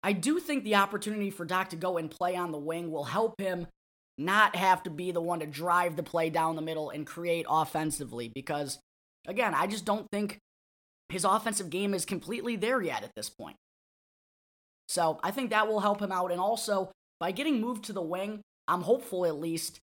I 0.03 0.13
do 0.13 0.39
think 0.39 0.65
the 0.65 0.77
opportunity 0.77 1.31
for 1.31 1.45
Dach 1.45 1.69
to 1.69 1.77
go 1.77 1.99
and 1.99 2.11
play 2.11 2.37
on 2.37 2.53
the 2.53 2.59
wing 2.59 2.91
will 2.91 3.05
help 3.05 3.39
him 3.39 3.67
not 4.21 4.55
have 4.55 4.83
to 4.85 4.91
be 4.91 5.11
the 5.11 5.21
one 5.21 5.41
to 5.41 5.47
drive 5.47 5.97
the 5.97 6.03
play 6.03 6.31
down 6.31 6.57
the 6.57 6.63
middle 6.63 6.91
and 6.91 7.07
create 7.07 7.47
offensively 7.49 8.29
because 8.29 8.79
Again, 9.27 9.55
I 9.55 9.67
just 9.67 9.85
don't 9.85 10.11
think 10.11 10.39
his 11.09 11.25
offensive 11.25 11.71
game 11.71 11.95
is 11.95 12.05
completely 12.05 12.57
there 12.57 12.81
yet 12.81 13.03
at 13.05 13.15
this 13.15 13.29
point. 13.29 13.57
So 14.89 15.21
I 15.23 15.31
think 15.31 15.51
that 15.51 15.69
will 15.69 15.81
help 15.81 16.01
him 16.01 16.13
out. 16.13 16.33
And 16.33 16.41
also, 16.41 16.91
by 17.19 17.33
getting 17.33 17.61
moved 17.61 17.85
to 17.85 17.93
the 17.93 18.03
wing, 18.03 18.41
I'm 18.67 18.83
hopeful 18.83 19.27
at 19.27 19.39
least 19.39 19.79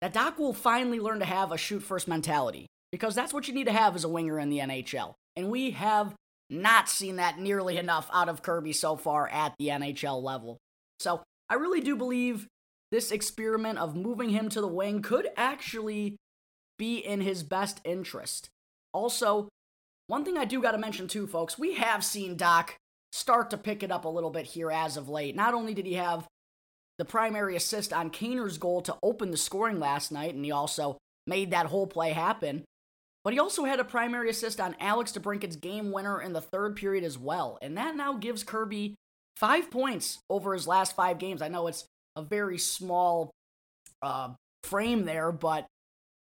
that 0.00 0.14
Dach 0.14 0.38
will 0.38 0.54
finally 0.54 1.00
learn 1.00 1.18
to 1.18 1.24
have 1.24 1.52
a 1.52 1.58
shoot 1.58 1.80
first 1.80 2.08
mentality 2.08 2.66
because 2.90 3.14
that's 3.14 3.34
what 3.34 3.48
you 3.48 3.54
need 3.54 3.66
to 3.66 3.72
have 3.72 3.94
as 3.94 4.04
a 4.04 4.08
winger 4.08 4.38
in 4.38 4.50
the 4.50 4.58
NHL. 4.58 5.14
And 5.36 5.50
we 5.50 5.72
have 5.72 6.14
not 6.48 6.88
seen 6.88 7.16
that 7.16 7.38
nearly 7.38 7.76
enough 7.76 8.08
out 8.12 8.28
of 8.28 8.42
Kirby 8.42 8.72
so 8.72 8.96
far 8.96 9.28
at 9.28 9.54
the 9.58 9.68
NHL 9.68 10.22
level. 10.22 10.58
So 11.00 11.22
I 11.48 11.54
really 11.54 11.80
do 11.80 11.96
believe 11.96 12.46
this 12.90 13.10
experiment 13.10 13.78
of 13.78 13.96
moving 13.96 14.30
him 14.30 14.48
to 14.48 14.60
the 14.60 14.68
wing 14.68 15.02
could 15.02 15.28
actually 15.36 16.16
be 16.78 16.98
in 16.98 17.20
his 17.20 17.42
best 17.42 17.80
interest. 17.84 18.48
Also, 18.92 19.48
one 20.06 20.24
thing 20.24 20.36
I 20.36 20.44
do 20.44 20.60
got 20.60 20.72
to 20.72 20.78
mention 20.78 21.06
too, 21.06 21.26
folks, 21.26 21.58
we 21.58 21.74
have 21.74 22.04
seen 22.04 22.36
Dach 22.36 22.70
start 23.12 23.50
to 23.50 23.58
pick 23.58 23.82
it 23.82 23.90
up 23.92 24.04
a 24.04 24.08
little 24.08 24.30
bit 24.30 24.46
here 24.46 24.70
as 24.70 24.96
of 24.96 25.08
late. 25.08 25.36
Not 25.36 25.54
only 25.54 25.74
did 25.74 25.86
he 25.86 25.94
have 25.94 26.26
the 26.98 27.04
primary 27.04 27.56
assist 27.56 27.92
on 27.92 28.10
Kaner's 28.10 28.58
goal 28.58 28.82
to 28.82 28.96
open 29.02 29.30
the 29.30 29.36
scoring 29.36 29.78
last 29.78 30.10
night, 30.10 30.34
and 30.34 30.44
he 30.44 30.50
also 30.50 30.98
made 31.26 31.50
that 31.50 31.66
whole 31.66 31.86
play 31.86 32.10
happen, 32.10 32.64
but 33.22 33.32
he 33.32 33.38
also 33.38 33.64
had 33.64 33.80
a 33.80 33.84
primary 33.84 34.30
assist 34.30 34.60
on 34.60 34.76
Alex 34.80 35.12
DeBrincat's 35.12 35.56
game 35.56 35.92
winner 35.92 36.20
in 36.20 36.32
the 36.32 36.40
third 36.40 36.76
period 36.76 37.04
as 37.04 37.18
well. 37.18 37.58
And 37.62 37.76
that 37.76 37.94
now 37.94 38.14
gives 38.14 38.44
Kirby 38.44 38.94
five 39.36 39.70
points 39.70 40.18
over 40.28 40.54
his 40.54 40.66
last 40.66 40.96
five 40.96 41.18
games. 41.18 41.42
I 41.42 41.48
know 41.48 41.66
it's 41.66 41.84
a 42.16 42.22
very 42.22 42.58
small 42.58 43.30
uh, 44.02 44.30
frame 44.64 45.04
there, 45.04 45.32
but 45.32 45.66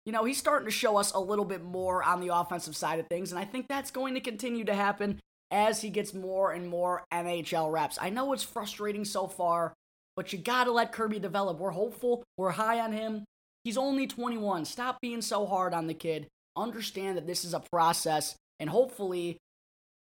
you 0.04 0.12
know, 0.12 0.24
he's 0.24 0.38
starting 0.38 0.66
to 0.66 0.72
show 0.72 0.96
us 0.96 1.12
a 1.12 1.18
little 1.18 1.44
bit 1.44 1.64
more 1.64 2.02
on 2.02 2.20
the 2.20 2.34
offensive 2.34 2.76
side 2.76 3.00
of 3.00 3.08
things, 3.08 3.32
and 3.32 3.38
I 3.38 3.44
think 3.44 3.66
that's 3.68 3.90
going 3.90 4.14
to 4.14 4.20
continue 4.20 4.64
to 4.64 4.74
happen 4.74 5.20
as 5.50 5.80
he 5.80 5.90
gets 5.90 6.14
more 6.14 6.52
and 6.52 6.68
more 6.68 7.04
NHL 7.12 7.72
reps. 7.72 7.98
I 8.00 8.10
know 8.10 8.32
it's 8.32 8.42
frustrating 8.42 9.04
so 9.04 9.26
far, 9.26 9.74
but 10.14 10.32
you 10.32 10.38
gotta 10.38 10.70
let 10.70 10.92
Kirby 10.92 11.18
develop. 11.18 11.58
We're 11.58 11.70
hopeful, 11.70 12.22
we're 12.36 12.50
high 12.50 12.80
on 12.80 12.92
him. 12.92 13.24
He's 13.64 13.76
only 13.76 14.06
21. 14.06 14.64
Stop 14.64 14.98
being 15.00 15.20
so 15.20 15.44
hard 15.44 15.74
on 15.74 15.88
the 15.88 15.94
kid. 15.94 16.28
Understand 16.56 17.16
that 17.16 17.26
this 17.26 17.44
is 17.44 17.52
a 17.52 17.62
process, 17.72 18.36
and 18.60 18.70
hopefully 18.70 19.38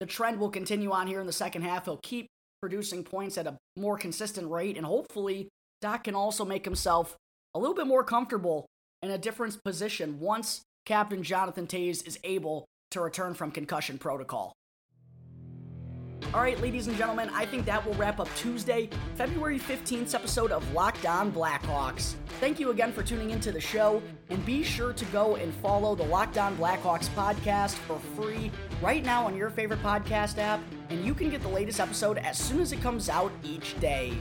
the 0.01 0.05
trend 0.05 0.39
will 0.39 0.49
continue 0.49 0.91
on 0.91 1.07
here 1.07 1.21
in 1.21 1.27
the 1.27 1.33
second 1.33 1.61
half. 1.61 1.85
He'll 1.85 1.97
keep 2.03 2.27
producing 2.61 3.03
points 3.03 3.37
at 3.37 3.47
a 3.47 3.57
more 3.77 3.97
consistent 3.97 4.51
rate, 4.51 4.75
and 4.75 4.85
hopefully 4.85 5.47
Dach 5.85 6.03
can 6.03 6.15
also 6.15 6.43
make 6.43 6.65
himself 6.65 7.15
a 7.53 7.59
little 7.59 7.75
bit 7.75 7.85
more 7.85 8.03
comfortable 8.03 8.65
in 9.03 9.11
a 9.11 9.19
different 9.19 9.63
position 9.63 10.19
once 10.19 10.63
Captain 10.83 11.21
Jonathan 11.21 11.67
Toews 11.67 12.07
is 12.07 12.17
able 12.23 12.65
to 12.89 13.01
return 13.01 13.35
from 13.35 13.51
concussion 13.51 13.99
protocol. 13.99 14.53
All 16.33 16.41
right, 16.41 16.59
ladies 16.59 16.87
and 16.87 16.97
gentlemen, 16.97 17.29
I 17.33 17.45
think 17.45 17.65
that 17.65 17.85
will 17.85 17.93
wrap 17.93 18.19
up 18.19 18.27
Tuesday, 18.35 18.89
February 19.15 19.57
15th 19.57 20.13
episode 20.13 20.51
of 20.51 20.69
Locked 20.73 21.05
On 21.05 21.31
Blackhawks. 21.31 22.15
Thank 22.41 22.59
you 22.59 22.71
again 22.71 22.91
for 22.91 23.03
tuning 23.03 23.29
into 23.29 23.53
the 23.53 23.61
show, 23.61 24.01
and 24.29 24.45
be 24.45 24.61
sure 24.61 24.91
to 24.91 25.05
go 25.05 25.37
and 25.37 25.53
follow 25.55 25.95
the 25.95 26.03
Locked 26.03 26.37
On 26.37 26.57
Blackhawks 26.57 27.07
podcast 27.15 27.75
for 27.75 27.99
free 28.17 28.51
right 28.81 29.05
now 29.05 29.25
on 29.25 29.37
your 29.37 29.49
favorite 29.49 29.81
podcast 29.81 30.37
app, 30.37 30.59
and 30.89 31.05
you 31.05 31.13
can 31.13 31.29
get 31.29 31.41
the 31.41 31.47
latest 31.47 31.79
episode 31.79 32.17
as 32.17 32.37
soon 32.37 32.59
as 32.59 32.73
it 32.73 32.81
comes 32.81 33.07
out 33.07 33.31
each 33.41 33.79
day. 33.79 34.13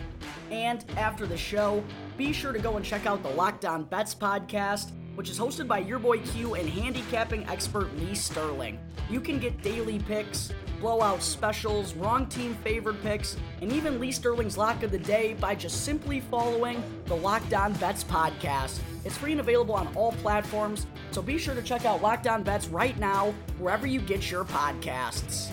And 0.53 0.85
after 0.97 1.27
the 1.27 1.37
show, 1.37 1.83
be 2.17 2.33
sure 2.33 2.53
to 2.53 2.61
go 2.61 2.77
and 2.77 2.85
check 2.85 3.07
out 3.07 3.25
the 3.25 3.31
Locked 3.31 3.65
On 3.65 3.83
Bets 3.83 4.15
podcast, 4.15 4.93
which 5.15 5.31
is 5.31 5.39
hosted 5.39 5.67
by 5.67 5.79
your 5.79 5.99
boy 5.99 6.19
Q 6.19 6.55
and 6.55 6.69
handicapping 6.69 7.47
expert 7.49 7.95
Lee 7.97 8.15
Sterling. 8.15 8.79
You 9.11 9.21
can 9.21 9.39
get 9.39 9.63
daily 9.63 9.99
picks, 9.99 10.53
blowout 10.81 11.23
specials, 11.23 11.95
wrong 11.95 12.27
team 12.27 12.55
favored 12.65 13.01
picks, 13.03 13.37
and 13.61 13.73
even 13.73 14.01
Lee 14.01 14.13
Sterling's 14.13 14.57
lock 14.59 14.83
of 14.83 14.91
the 14.91 14.99
day 14.99 15.35
by 15.35 15.55
just 15.55 15.85
simply 15.85 16.21
following 16.21 16.83
the 17.07 17.17
Locked 17.17 17.55
On 17.55 17.73
Bets 17.75 18.05
podcast. 18.05 18.81
It's 19.05 19.17
free 19.17 19.33
and 19.33 19.41
available 19.41 19.75
on 19.75 19.89
all 19.95 20.13
platforms, 20.13 20.87
so 21.11 21.23
be 21.23 21.39
sure 21.39 21.55
to 21.55 21.63
check 21.63 21.85
out 21.85 22.03
Locked 22.03 22.27
On 22.27 22.43
Bets 22.43 22.69
right 22.69 22.99
now, 22.99 23.35
wherever 23.59 23.87
you 23.87 24.01
get 24.01 24.31
your 24.31 24.45
podcasts. 24.45 25.51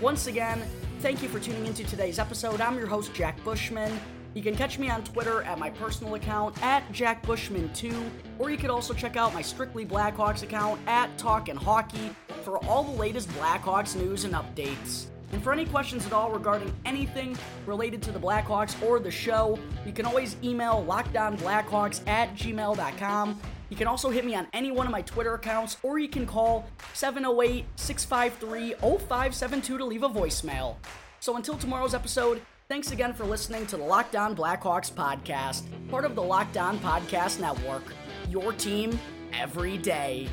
Once 0.00 0.26
again, 0.26 0.62
thank 1.00 1.22
you 1.22 1.28
for 1.28 1.38
tuning 1.38 1.66
into 1.66 1.84
today's 1.84 2.18
episode. 2.18 2.60
I'm 2.60 2.76
your 2.76 2.86
host, 2.86 3.12
Jack 3.14 3.42
Bushman. 3.44 4.00
You 4.34 4.42
can 4.42 4.56
catch 4.56 4.78
me 4.78 4.88
on 4.88 5.04
Twitter 5.04 5.42
at 5.42 5.58
my 5.58 5.68
personal 5.68 6.14
account 6.14 6.60
at 6.62 6.90
JackBushman2, 6.92 8.10
or 8.38 8.50
you 8.50 8.56
could 8.56 8.70
also 8.70 8.94
check 8.94 9.16
out 9.16 9.34
my 9.34 9.42
Strictly 9.42 9.84
Blackhawks 9.84 10.42
account 10.42 10.80
at 10.86 11.16
Talkin' 11.18 11.56
Hockey 11.56 12.14
for 12.42 12.56
all 12.64 12.82
the 12.82 12.98
latest 12.98 13.28
Blackhawks 13.30 13.94
news 13.94 14.24
and 14.24 14.32
updates. 14.32 15.06
And 15.32 15.42
for 15.42 15.52
any 15.52 15.64
questions 15.66 16.06
at 16.06 16.12
all 16.12 16.30
regarding 16.30 16.72
anything 16.84 17.36
related 17.66 18.02
to 18.02 18.12
the 18.12 18.18
Blackhawks 18.18 18.80
or 18.86 18.98
the 18.98 19.10
show, 19.10 19.58
you 19.84 19.92
can 19.92 20.06
always 20.06 20.36
email 20.42 20.84
lockedonblackhawks 20.88 22.06
at 22.06 22.34
gmail.com. 22.34 23.40
You 23.68 23.76
can 23.76 23.86
also 23.86 24.10
hit 24.10 24.24
me 24.26 24.34
on 24.34 24.46
any 24.52 24.70
one 24.70 24.86
of 24.86 24.92
my 24.92 25.00
Twitter 25.02 25.34
accounts, 25.34 25.78
or 25.82 25.98
you 25.98 26.08
can 26.08 26.26
call 26.26 26.66
708 26.92 27.64
653 27.76 28.74
0572 28.80 29.78
to 29.78 29.84
leave 29.84 30.02
a 30.02 30.08
voicemail. 30.08 30.76
So 31.20 31.36
until 31.36 31.56
tomorrow's 31.56 31.94
episode, 31.94 32.42
thanks 32.72 32.90
again 32.90 33.12
for 33.12 33.26
listening 33.26 33.66
to 33.66 33.76
the 33.76 33.82
Locked 33.84 34.16
On 34.16 34.34
Blackhawks 34.34 34.90
podcast, 34.90 35.64
part 35.90 36.06
of 36.06 36.14
the 36.14 36.22
Locked 36.22 36.56
On 36.56 36.78
Podcast 36.78 37.38
Network. 37.38 37.82
Your 38.30 38.54
team 38.54 38.98
every 39.34 39.76
day. 39.76 40.26